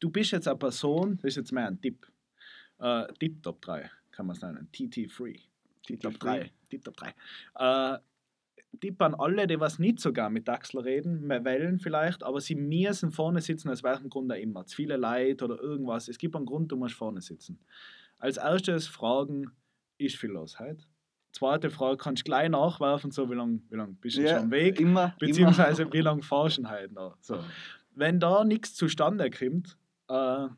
[0.00, 2.06] du bist jetzt eine Person, das ist jetzt mehr ein Tipp.
[2.78, 4.68] Äh, Tipp Top 3, kann man es nennen.
[4.72, 5.38] TT Free.
[5.88, 6.50] Die Top 3.
[6.68, 7.14] Tipp Top 3.
[7.94, 7.98] Äh,
[8.80, 12.40] Tipp an alle, die was nicht so gern mit Daxler reden, mehr wählen vielleicht, aber
[12.40, 14.66] sie müssen vorne sitzen, aus welchem Grund auch immer.
[14.66, 16.08] Zu viele Leute oder irgendwas.
[16.08, 17.60] Es gibt einen Grund, du musst vorne sitzen.
[18.18, 19.50] Als erstes fragen,
[19.98, 20.84] ist viel los heute?
[21.32, 24.44] Zweite Frage kannst du gleich nachwerfen, so wie lange wie lang bist du Ja, schon
[24.44, 24.80] am Weg?
[24.80, 25.14] Immer.
[25.18, 27.16] Beziehungsweise wie lange fahrst du heute noch?
[27.20, 27.42] So.
[27.94, 29.76] Wenn da nichts zustande kommt,
[30.08, 30.48] äh,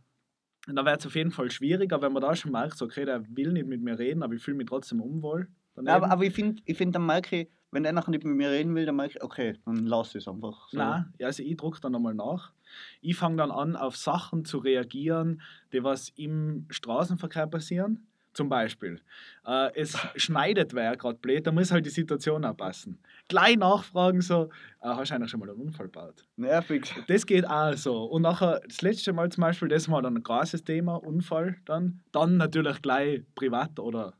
[0.66, 3.52] dann wird es auf jeden Fall schwieriger, wenn man da schon merkt, okay, der will
[3.52, 5.48] nicht mit mir reden, aber ich fühle mich trotzdem unwohl.
[5.76, 5.92] Immer.
[5.92, 8.50] Aber, aber ich finde, ich find, dann merke ich, wenn der nachher nicht mit mir
[8.50, 10.68] reden will, dann merke ich, okay, dann lass es einfach.
[10.70, 10.78] So.
[10.78, 12.52] Nein, also ich drucke dann nochmal nach.
[13.00, 15.42] Ich fange dann an, auf Sachen zu reagieren,
[15.72, 18.06] die was im Straßenverkehr passieren.
[18.36, 19.00] Zum Beispiel,
[19.46, 22.98] äh, es schneidet wer gerade blöd, da muss halt die Situation anpassen.
[23.28, 24.50] Gleich nachfragen, so,
[24.82, 26.22] äh, hast du eigentlich schon mal einen Unfall gebaut?
[26.36, 26.94] Nervig.
[27.08, 28.04] Das geht auch so.
[28.04, 32.02] Und nachher, das letzte Mal zum Beispiel, das war dann ein großes Thema, Unfall dann.
[32.12, 34.12] Dann natürlich gleich privat oder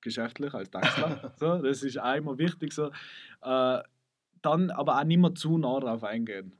[0.00, 1.34] geschäftlich als Taxler.
[1.36, 2.90] so, das ist auch immer wichtig so.
[3.42, 3.82] Äh,
[4.40, 6.54] dann aber auch nicht mehr zu nah drauf eingehen.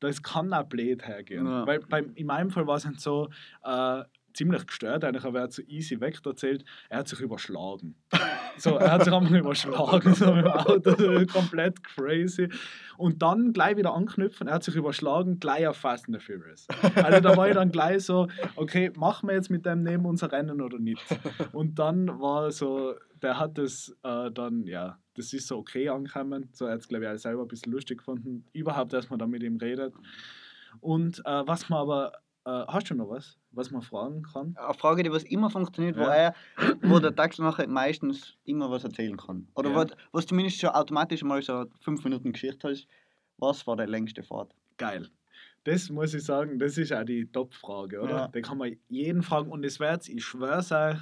[0.00, 1.46] Das kann auch blöd hergehen.
[1.46, 1.64] Ja.
[1.68, 3.28] Weil beim, in meinem Fall war es halt so,
[3.62, 4.02] äh,
[4.38, 7.96] ziemlich gestört eigentlich, aber er hat so easy weg erzählt, er hat sich überschlagen.
[8.56, 12.48] So, er hat sich einfach überschlagen, so mit dem Auto, komplett crazy.
[12.96, 16.66] Und dann gleich wieder anknüpfen, er hat sich überschlagen, gleich auf Fast and the Furious.
[16.94, 20.32] Also da war ich dann gleich so, okay, machen wir jetzt mit dem neben unser
[20.32, 21.04] Rennen oder nicht?
[21.52, 26.48] Und dann war so, der hat das äh, dann, ja, das ist so okay angekommen.
[26.52, 29.18] So, er hat es, glaube ich, auch selber ein bisschen lustig gefunden, überhaupt, dass man
[29.18, 29.94] da mit ihm redet.
[30.80, 32.12] Und äh, was man aber,
[32.44, 34.56] äh, hast du noch was, was man fragen kann?
[34.56, 36.14] Eine Frage, die was immer funktioniert, wo, Ja.
[36.14, 36.34] er,
[36.82, 39.46] wo der Taxi nachher meistens immer was erzählen kann.
[39.54, 39.76] Oder Ja.
[39.76, 42.86] was, was zumindest schon automatisch mal so fünf Minuten Geschichte hast.
[43.36, 44.50] Was war der längste Fahrt?
[44.78, 45.08] Geil.
[45.64, 48.10] Das muss ich sagen, das ist auch die Top-Frage, oder?
[48.10, 48.28] Ja.
[48.28, 50.98] Da kann man jeden fragen und es wird, ich schwör's euch,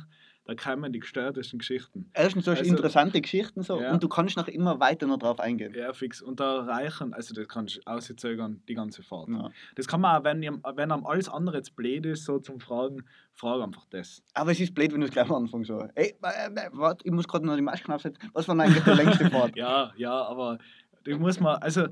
[0.47, 2.09] da kommen die gestörtesten Geschichten.
[2.15, 3.93] Erstens, du hast Also- interessante Geschichten so Ja.
[3.93, 5.75] und du kannst noch immer weiter noch drauf eingehen.
[5.75, 6.23] Ja, fix.
[6.23, 9.29] Und da reichen, also das kannst du auszögern, die ganze Fahrt.
[9.29, 9.51] Ja.
[9.75, 13.05] Das kann man auch, wenn, wenn einem alles andere jetzt blöd ist, so zum Fragen,
[13.35, 14.23] frag einfach das.
[14.35, 15.79] Aber es ist blöd, wenn du es gleich am Anfang so.
[15.95, 18.31] Ey, äh, äh, warte, ich muss gerade noch die Maske aufsetzen.
[18.33, 19.57] Was war denn eigentlich der längste Fahrt?
[19.57, 20.59] Ja, ja, aber
[21.05, 21.87] die muss man, also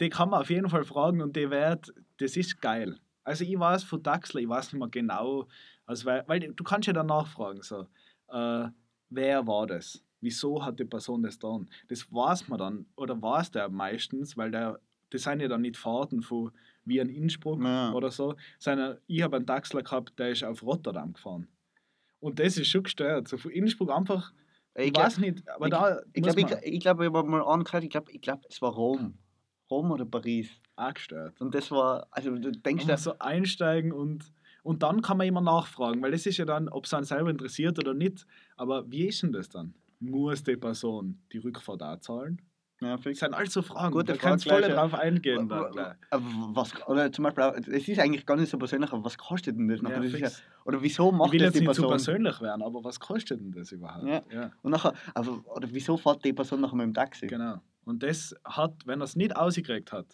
[0.00, 2.98] die kann man auf jeden Fall fragen und die wird, das ist geil.
[3.24, 5.48] Also ich weiß von Daxler, ich weiß nicht mehr genau,
[5.86, 7.86] also weil, weil du kannst ja dann nachfragen, so,
[8.28, 8.68] äh,
[9.10, 10.02] wer war das?
[10.20, 11.68] Wieso hat die Person das dann?
[11.88, 14.80] Das weiß man dann, oder weiß der meistens, weil der,
[15.10, 16.50] das sind ja dann nicht Fahrten von
[16.84, 17.92] wie in Innsbruck Ja.
[17.92, 21.48] oder so, sondern ich habe einen Taxler gehabt, der ist auf Rotterdam gefahren.
[22.20, 23.28] Und das ist schon gestört.
[23.28, 24.32] So von Innsbruck einfach,
[24.74, 27.06] ich, Ich glaube, weiß nicht, aber ich- da ich, glaub, man, ich, ich, glaub, ich
[27.06, 29.18] habe mal angehört, ich glaube, ich glaub, es war Rom.
[29.70, 30.48] Rom oder Paris.
[30.76, 31.40] angestört.
[31.40, 34.32] Und das war, also du denkst dir, so einsteigen und,
[34.66, 37.30] und dann kann man immer nachfragen, weil das ist ja dann, ob es einen selber
[37.30, 38.26] interessiert oder nicht.
[38.56, 39.74] Aber wie ist denn das dann?
[40.00, 42.42] Muss die Person die Rückfahrt auch zahlen?
[42.80, 43.92] ja, Das sind also Fragen.
[43.92, 45.48] Gute da kannst du voll drauf eingehen.
[45.48, 45.94] Dann.
[46.10, 49.56] Aber was, oder zum Beispiel, es ist eigentlich gar nicht so persönlich, aber was kostet
[49.56, 50.02] denn das nachher?
[50.02, 50.28] Ja, das ja,
[50.64, 51.90] oder wieso ich macht will das jetzt die nicht zu Person?
[51.90, 54.04] persönlich werden, aber was kostet denn das überhaupt?
[54.04, 54.22] Ja.
[54.32, 54.50] ja.
[54.62, 57.28] Und nachher, aber, oder wieso fährt die Person nachher mit dem Taxi?
[57.28, 57.60] Genau.
[57.84, 60.06] Und das hat, wenn er es nicht ausgekriegt hat,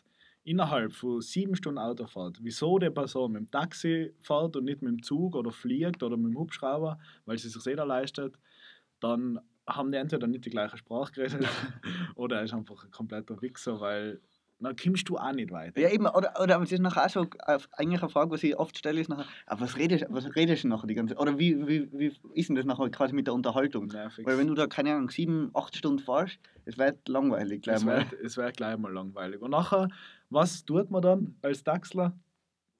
[0.44, 4.92] innerhalb von sieben Stunden Autofahrt, wieso die Person mit dem Taxi fährt und nicht mit
[4.92, 8.38] dem Zug oder fliegt oder mit dem Hubschrauber, weil sie sich jeder leistet,
[9.00, 11.46] dann haben die entweder nicht die gleiche Sprache geredet
[12.16, 14.20] oder er ist einfach ein kompletter Wichser, weil
[14.62, 15.80] dann kommst du auch nicht weiter.
[15.80, 17.26] Ja, eben, oder, oder aber es ist nachher auch so,
[17.72, 20.68] eigentlich eine Frage, was ich oft stelle, ist nachher, aber was redest, was redest du
[20.68, 23.90] nachher die ganze Oder wie, wie, wie ist denn das nachher quasi mit der Unterhaltung?
[23.90, 24.08] Ja.
[24.22, 27.84] Weil wenn du da, keine Ahnung, sieben, acht Stunden fährst, es wird langweilig gleich es
[27.84, 27.98] mal.
[27.98, 29.42] wird, es wird gleich mal langweilig.
[29.42, 29.88] Und nachher,
[30.32, 32.12] was tut man dann als Taxler?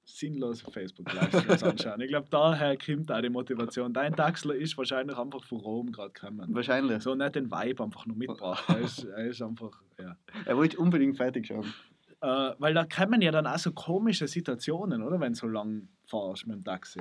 [0.05, 2.01] Sinnlose Facebook-Livestreams anschauen.
[2.01, 3.93] Ich glaube, daher kommt auch die Motivation.
[3.93, 6.53] Dein Taxler ist wahrscheinlich einfach von Rom gerade gekommen.
[6.53, 7.01] Wahrscheinlich.
[7.03, 8.65] So nicht den Vibe einfach nur mitgebracht.
[8.69, 10.17] Er ist, er ist einfach, ja.
[10.45, 11.73] Er wollte unbedingt fertig schauen.
[12.19, 15.19] Äh, weil da kommen ja dann auch so komische Situationen, oder?
[15.21, 16.99] Wenn du so lang fahrst mit dem Taxi.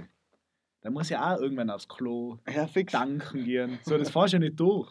[0.82, 2.92] Da muss ja auch irgendwann aufs Klo Ja, fix.
[2.92, 3.78] danken gehen.
[3.82, 4.88] So, das fahrst du ja nicht durch.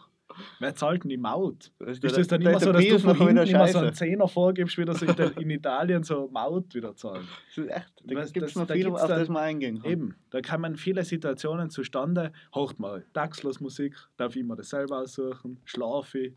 [0.58, 1.72] Wer zahlt denn die Maut?
[1.80, 4.84] Ist das dann immer so, dass du von hinten immer so einen Zehner vorgibst, wie
[4.84, 7.26] das in, der- in Italien so Maut wieder zahlen?
[7.48, 9.90] Das ist echt, da gibt es noch viel, auf das man eingehen kann.
[9.90, 12.32] Eben, da kommen viele Situationen zustande.
[12.54, 16.34] Hocht mal Taxlers Musik, darf ich mir das selber aussuchen, schlafe ich.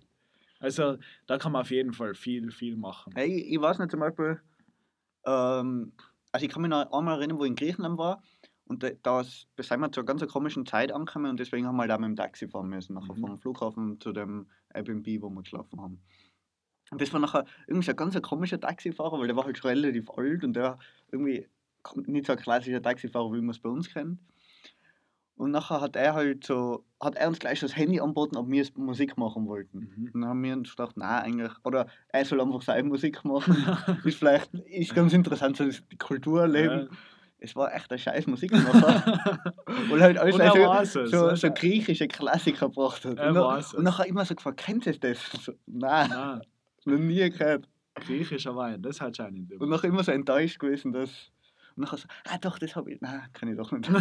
[0.60, 3.14] Also da kann man auf jeden Fall viel, viel machen.
[3.16, 4.40] Hey, ich, ich weiß nicht, zum Beispiel,
[5.26, 5.92] ähm,
[6.32, 8.22] also ich kann mich noch einmal erinnern, wo ich in Griechenland war
[8.68, 9.24] und da, da
[9.56, 12.00] da sind wir zu einer ganz komischen Zeit angekommen und deswegen haben wir halt auch
[12.00, 13.20] mit dem Taxi fahren müssen, nachher Mhm.
[13.22, 16.02] vom Flughafen zu dem Airbnb, wo wir geschlafen haben.
[16.92, 19.70] Und das war nachher irgendwie so ein ganz komischer Taxifahrer, weil der war halt schon
[19.70, 20.78] relativ alt und der
[21.12, 21.48] irgendwie
[22.06, 24.20] nicht so ein klassischer Taxifahrer, wie man es bei uns kennt.
[25.38, 28.66] Und nachher hat er halt so, hat er uns gleich das Handy angeboten, ob wir
[28.78, 29.80] Musik machen wollten.
[29.80, 30.06] Mhm.
[30.14, 33.54] Und dann haben wir uns gedacht, nein, eigentlich, oder er soll einfach seine Musik machen.
[34.06, 36.90] ist vielleicht ist ganz interessant, so das- die Kultur erleben.
[37.46, 39.20] Es war echt ein scheiß Musikmacher.
[39.90, 41.12] Weil halt alles Und so, es.
[41.12, 43.18] so, so griechische Klassiker gebracht hat.
[43.18, 45.20] Er und, weiß und nachher immer so gefragt, kennt ihr das?
[45.46, 46.42] So, nein, Nein,
[46.86, 47.68] noch nie gehört.
[47.96, 49.54] griechischer Wein, das hat schon nicht.
[49.54, 51.10] Und nachher immer so enttäuscht gewesen, dass.
[51.76, 53.02] Und nachher so, ah doch, das habe ich.
[53.02, 53.90] Nein, kann ich doch nicht.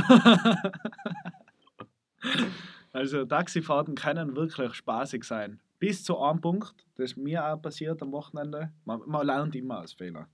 [2.92, 5.61] Also Taxifahrten können wirklich spaßig sein.
[5.80, 8.70] Bis zu einem Punkt, das ist mir auch passiert am Wochenende.
[8.84, 10.26] Man, man lernt immer aus Fehlern.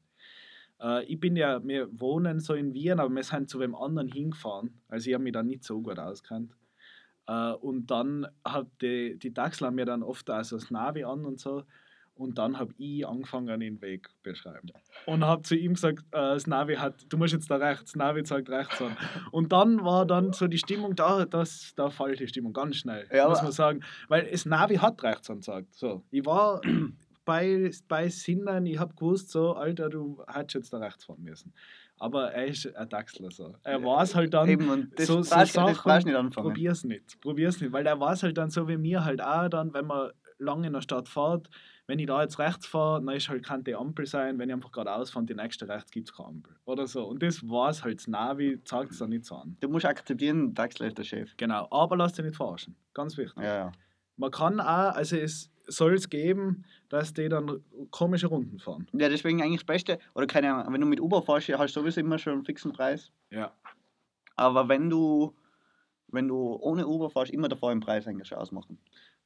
[0.80, 4.08] Äh, ich bin ja, wir wohnen so in Wien, aber wir sind zu wem anderen
[4.08, 4.80] hingefahren.
[4.88, 6.52] Also ich habe mich da nicht so gut auskennt.
[7.26, 11.24] Äh, und dann hat die, die Taxler mir dann oft auch so das Navi an
[11.24, 11.64] und so.
[12.14, 14.68] Und dann habe ich angefangen, den Weg zu beschreiben.
[15.06, 17.96] Und habe zu ihm gesagt, äh, das Navi hat, du musst jetzt da rechts, das
[17.96, 18.94] Navi zeigt rechts an.
[19.30, 23.08] Und dann war dann so die Stimmung da, das, da fällt die Stimmung ganz schnell,
[23.10, 23.80] Ja, muss man sagen.
[24.08, 25.74] Weil das Navi hat rechts angezeigt.
[25.74, 26.60] So, ich war
[27.24, 31.52] bei, bei Sinnen, ich habe gewusst, so, Alter, du hättest jetzt da rechts fahren müssen.
[31.98, 33.54] Aber er ist ein Taxler so.
[33.62, 36.46] Er weiß halt dann, Eben, und das so- so brauchst das Sachen du nicht anfangen.
[36.48, 37.20] probier's nicht.
[37.20, 40.10] Probier's nicht, weil der weiß halt dann so wie mir halt auch dann, wenn man
[40.38, 41.50] lange in der Stadt fährt,
[41.86, 44.54] wenn ich da jetzt rechts fahre, dann ist halt kann die Ampel sein, wenn ich
[44.54, 46.56] einfach geradeaus fahre, die nächste rechts gibt es keine Ampel.
[46.64, 47.04] Oder so.
[47.06, 49.56] Und das weiß halt das Navi, zeigt es dann nicht so an.
[49.60, 51.36] Du musst akzeptieren, Taxler ist der Chef.
[51.36, 52.76] Genau, aber lass dich nicht verarschen.
[52.94, 53.42] Ganz wichtig.
[53.42, 53.72] Ja, ja.
[54.16, 58.86] Man kann auch, also es soll es geben, dass die dann komische Runden fahren.
[58.92, 61.80] Ja, deswegen eigentlich das Beste, oder keine Ahnung, wenn du mit Uber fährst, hast du
[61.80, 63.12] sowieso immer schon einen fixen Preis.
[63.30, 63.52] Ja.
[64.36, 65.34] Aber wenn du,
[66.08, 68.78] wenn du ohne Uber fährst, immer davor den Preis eigentlich schon ausmachen.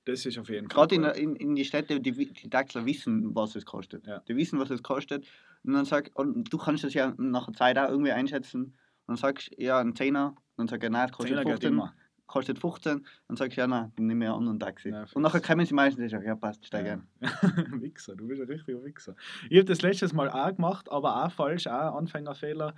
[0.04, 0.86] Das ist auf jeden Fall.
[0.86, 4.06] Gerade in, in, in die Städte, die, die Taxler wissen, was es kostet.
[4.06, 4.18] Ja.
[4.28, 5.26] Die wissen, was es kostet.
[5.62, 8.64] Und dann sag, und du kannst das ja nach der Zeit auch irgendwie einschätzen.
[8.64, 8.74] Und
[9.06, 10.36] dann sagst du, ja, ein Zehner.
[10.56, 12.03] Dann sag ich, nein, es kostet Zehner geht 15.
[12.26, 13.06] Kostet 15.
[13.28, 14.90] Dann sagst du, ja, nein, dann nehme ich einen anderen Taxi.
[14.90, 15.12] Fix.
[15.12, 17.06] und nachher kommen sie meistens und sagen, ja, passt, steig ein.
[17.82, 19.14] Wichser, du bist ein richtiger Wichser.
[19.50, 22.74] Ich habe das letztes Mal auch gemacht, aber auch falsch, auch Anfängerfehler.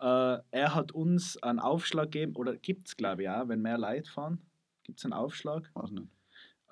[0.00, 3.78] Äh, er hat uns einen Aufschlag gegeben, oder gibt es glaube ich auch, wenn mehr
[3.78, 4.40] Leute fahren,
[4.82, 5.70] gibt es einen Aufschlag.
[5.74, 6.08] Weiß nicht.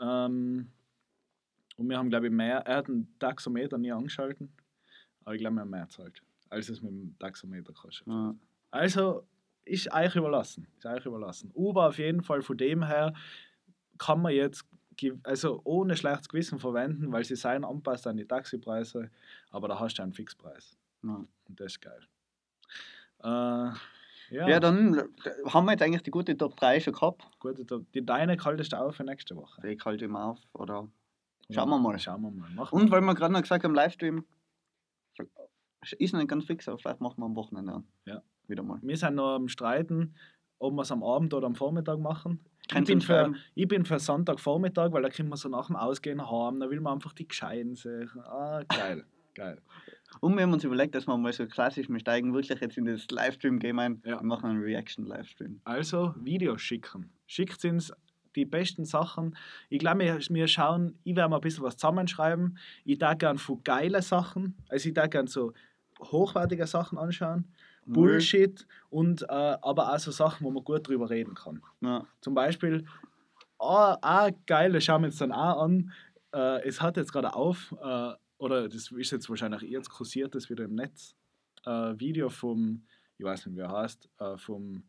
[0.00, 0.70] Ähm,
[1.76, 4.52] und wir haben glaube ich mehr, er hat einen Taxometer nie angeschalten,
[5.24, 8.06] aber ich glaube wir haben mehr zahlt, als es mit dem Taxometer kostet.
[8.06, 8.34] Ja.
[8.70, 9.26] Also
[9.68, 10.66] ist euch überlassen.
[10.78, 11.50] Ist euch überlassen.
[11.54, 13.12] Uber auf jeden Fall von dem her
[13.98, 14.64] kann man jetzt
[15.22, 19.10] also ohne schlechtes Gewissen verwenden, weil sie seien anpasst an die Taxipreise,
[19.50, 20.76] aber da hast du einen Fixpreis.
[21.04, 21.14] Ja.
[21.48, 22.00] Und das ist geil.
[23.22, 24.60] Äh, ja, Ja.
[24.60, 25.02] dann
[25.46, 27.24] haben wir jetzt eigentlich die gute Top 3 schon gehabt.
[27.38, 29.66] gut, da- die deine kaltest du auf für nächste Woche.
[29.70, 30.38] Ich halte immer auf.
[30.52, 30.88] Oder
[31.50, 31.98] Schauen wir mal.
[31.98, 32.50] Schauen wir mal.
[32.50, 34.24] Machen Und weil wir gerade noch gesagt haben, Livestream,
[35.98, 37.88] Ist nicht ganz fix, aber vielleicht machen wir am Wochenende an.
[38.04, 38.20] Ja.
[38.48, 38.78] Wieder mal.
[38.82, 40.14] Wir sind noch am Streiten,
[40.58, 42.40] ob wir es am Abend oder am Vormittag machen.
[42.74, 46.20] Ich bin, für, ich bin für Sonntagvormittag, weil da können wir so nach dem Ausgehen
[46.20, 46.60] haben.
[46.60, 48.10] Da will man einfach die Gescheiten sehen.
[48.24, 49.04] Ah, geil.
[49.34, 49.60] geil.
[50.20, 52.84] Und wir haben uns überlegt, dass wir mal so klassisch, wir steigen wirklich jetzt in
[52.84, 54.18] das Livestream-Game ein Ja.
[54.18, 55.60] und machen einen Reaction-Livestream.
[55.64, 57.10] Also Videos schicken.
[57.26, 57.92] Schickt uns
[58.36, 59.36] die besten Sachen.
[59.70, 62.58] Ich glaube, wir, wir schauen, ich werde mal ein bisschen was zusammenschreiben.
[62.84, 64.56] Ich da gern von geile Sachen.
[64.68, 65.52] Also ich da gern so
[66.00, 67.44] hochwertige Sachen anschauen.
[67.92, 71.62] Bullshit und äh, aber auch so Sachen, wo man gut drüber reden kann.
[71.80, 72.06] Ja.
[72.20, 72.84] Zum Beispiel,
[73.58, 75.92] ah, ah geil, das schauen wir jetzt dann auch an.
[76.34, 80.50] Äh, es hat jetzt gerade auf, äh, oder das ist jetzt wahrscheinlich jetzt kursiert, das
[80.50, 81.14] wieder im Netz,
[81.64, 82.84] äh, Video vom,
[83.16, 84.84] ich weiß nicht, wie er heißt, äh, vom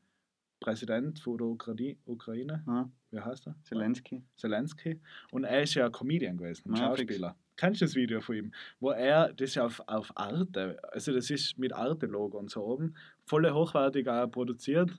[0.60, 2.64] Präsident von der Ukraine, Ukraine.
[2.68, 2.89] Ja.
[3.12, 3.56] Wie heißt er?
[3.64, 4.24] Zelensky.
[4.36, 5.00] Zelensky.
[5.32, 7.20] Und er ist ja ein Comedian gewesen, ein Ja, fix.
[7.60, 8.51] Kennst du das Video von ihm?
[8.80, 12.64] Wo er, das ist ja auf, auf Arte, also das ist mit Arte-Logo und so
[12.64, 12.95] oben,
[13.26, 14.91] voll hochwertig auch produziert,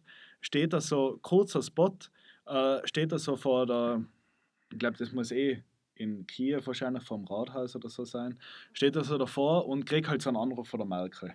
[0.42, 1.96] steht da so, kurzer Spot,
[2.46, 4.04] äh, steht da so vor der,
[4.70, 5.62] ich glaube, das muss eh
[5.94, 8.38] in Kiew wahrscheinlich vom Rathaus oder so sein,
[8.74, 11.32] steht er so davor und kriegt halt so einen Anruf von der Merkel.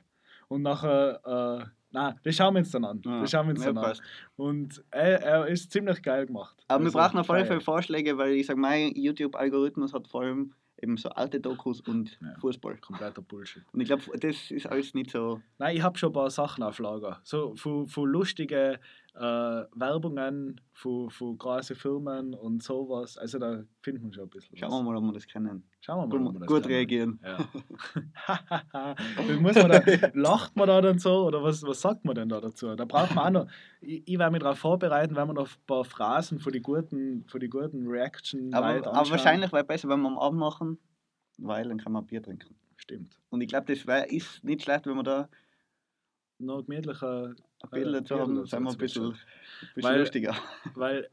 [0.47, 3.01] Und nachher, äh, nein, das schauen wir uns dann an.
[3.03, 3.21] Ja.
[3.21, 3.83] Das schauen wir uns dann an.
[3.83, 4.03] passt.
[4.35, 6.63] Und er, er ist ziemlich geil gemacht.
[6.67, 7.45] Aber wir Also, brauchen auf feier.
[7.47, 10.53] Fälle Vorschläge, weil ich sage, mein YouTube-Algorithmus hat vor allem
[10.85, 12.35] eben so alte Dokus und Ja.
[12.39, 12.77] Fußball.
[12.77, 13.63] Kompletter Bullshit.
[13.73, 15.41] Und ich glaube, das ist alles nicht so.
[15.57, 17.19] Nein, ich habe schon ein paar Sachen auf Lager.
[17.23, 18.77] So von, von lustigen
[19.15, 23.17] äh, Werbungen, von, von großen Firmen und sowas.
[23.17, 25.63] Also da findet man schon ein bisschen Schauen wir mal, ob wir das kennen.
[25.79, 26.27] Schauen wir mal.
[26.27, 26.75] ob wir Gut, das gut können.
[26.75, 27.19] reagieren.
[27.23, 28.95] Ja.
[29.39, 29.81] Muss man da,
[30.13, 32.75] lacht man da dann so oder was, was sagt man denn da dazu?
[32.75, 35.65] Da braucht man auch noch, ich, ich werde mich darauf vorbereiten, wenn wir noch ein
[35.65, 39.87] paar Phrasen von den guten, von die guten reaction Aber, aber wahrscheinlich wäre es besser,
[39.87, 40.77] wenn wir am Abend machen,
[41.37, 42.53] weil dann kann man Bier trinken.
[42.75, 43.17] Stimmt.
[43.29, 45.29] Und ich glaube, das wär, ist nicht schlecht, wenn wir da
[46.37, 47.33] Noch gemütlicher
[47.71, 49.11] ein Bier dazu haben, Bier sind wir ein bisschen,
[49.75, 50.35] bisschen Weil- lustiger.
[50.75, 51.09] Weil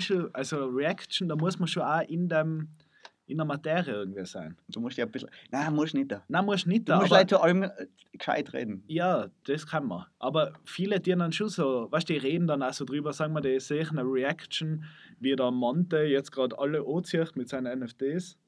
[0.00, 2.68] schon, also Reaction, da muss man schon auch in, dem,
[3.26, 4.56] in der Materie irgendwie sein.
[4.68, 5.28] Du musst ja ein bisschen.
[5.50, 6.22] Nein, musst nicht da.
[6.28, 6.98] Nein, muss nicht Du da.
[7.00, 7.70] musst aber- Leute zu allem äh,
[8.12, 8.84] gescheit reden.
[8.86, 10.06] Ja, das kann man.
[10.18, 13.32] Aber viele, die dann schon so, weißt du, die reden dann auch so drüber, sagen
[13.34, 14.84] wir, die sehen eine Reaction,
[15.20, 18.38] wie der Monte jetzt gerade alle anzieht mit seinen NFTs.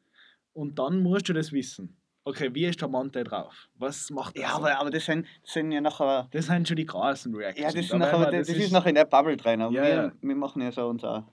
[0.53, 1.97] Und dann musst du das wissen.
[2.25, 3.69] Okay, wie ist der Monte drauf?
[3.77, 4.43] Was macht er?
[4.43, 6.29] Ja, aber, aber das, sind, das sind ja nachher.
[6.31, 7.75] das sind schon die krassen Ja, Reactions.
[7.75, 9.61] das, Da sind nachher, wir- das, das ist nachher in der Bubble drin.
[9.63, 10.13] Aber Ja, wir, ja.
[10.21, 11.27] wir machen ja so unser.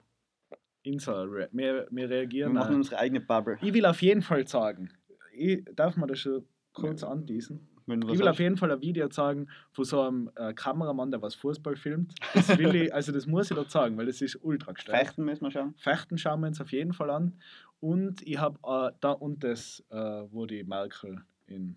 [0.82, 2.52] Insa Re wir, wir Wir reagieren.
[2.54, 2.76] machen auch.
[2.76, 3.58] unsere eigene Bubble.
[3.60, 4.90] Ich will auf jeden Fall sagen,
[5.34, 7.68] ich, darf man das schon kurz anteasen?
[7.86, 11.10] Wenn du Ich will auf jeden Fall ein Video zeigen von so einem äh, Kameramann,
[11.10, 12.14] der was Fußball filmt.
[12.34, 14.96] Das will ich, also das muss ich da zeigen, weil das ist ultra gestellt.
[14.98, 15.74] Fechten müssen wir schauen.
[15.78, 17.40] Fechten schauen wir uns auf jeden Fall an.
[17.80, 21.76] Und ich habe äh, da und das äh, wurde Merkel in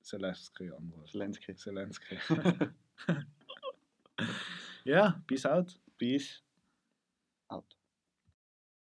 [0.00, 1.06] Zelensky angerufen.
[1.06, 1.54] Zelensky.
[1.54, 2.18] Zelensky.
[4.84, 5.78] ja, bis out.
[5.98, 6.42] Bis
[7.48, 7.76] out.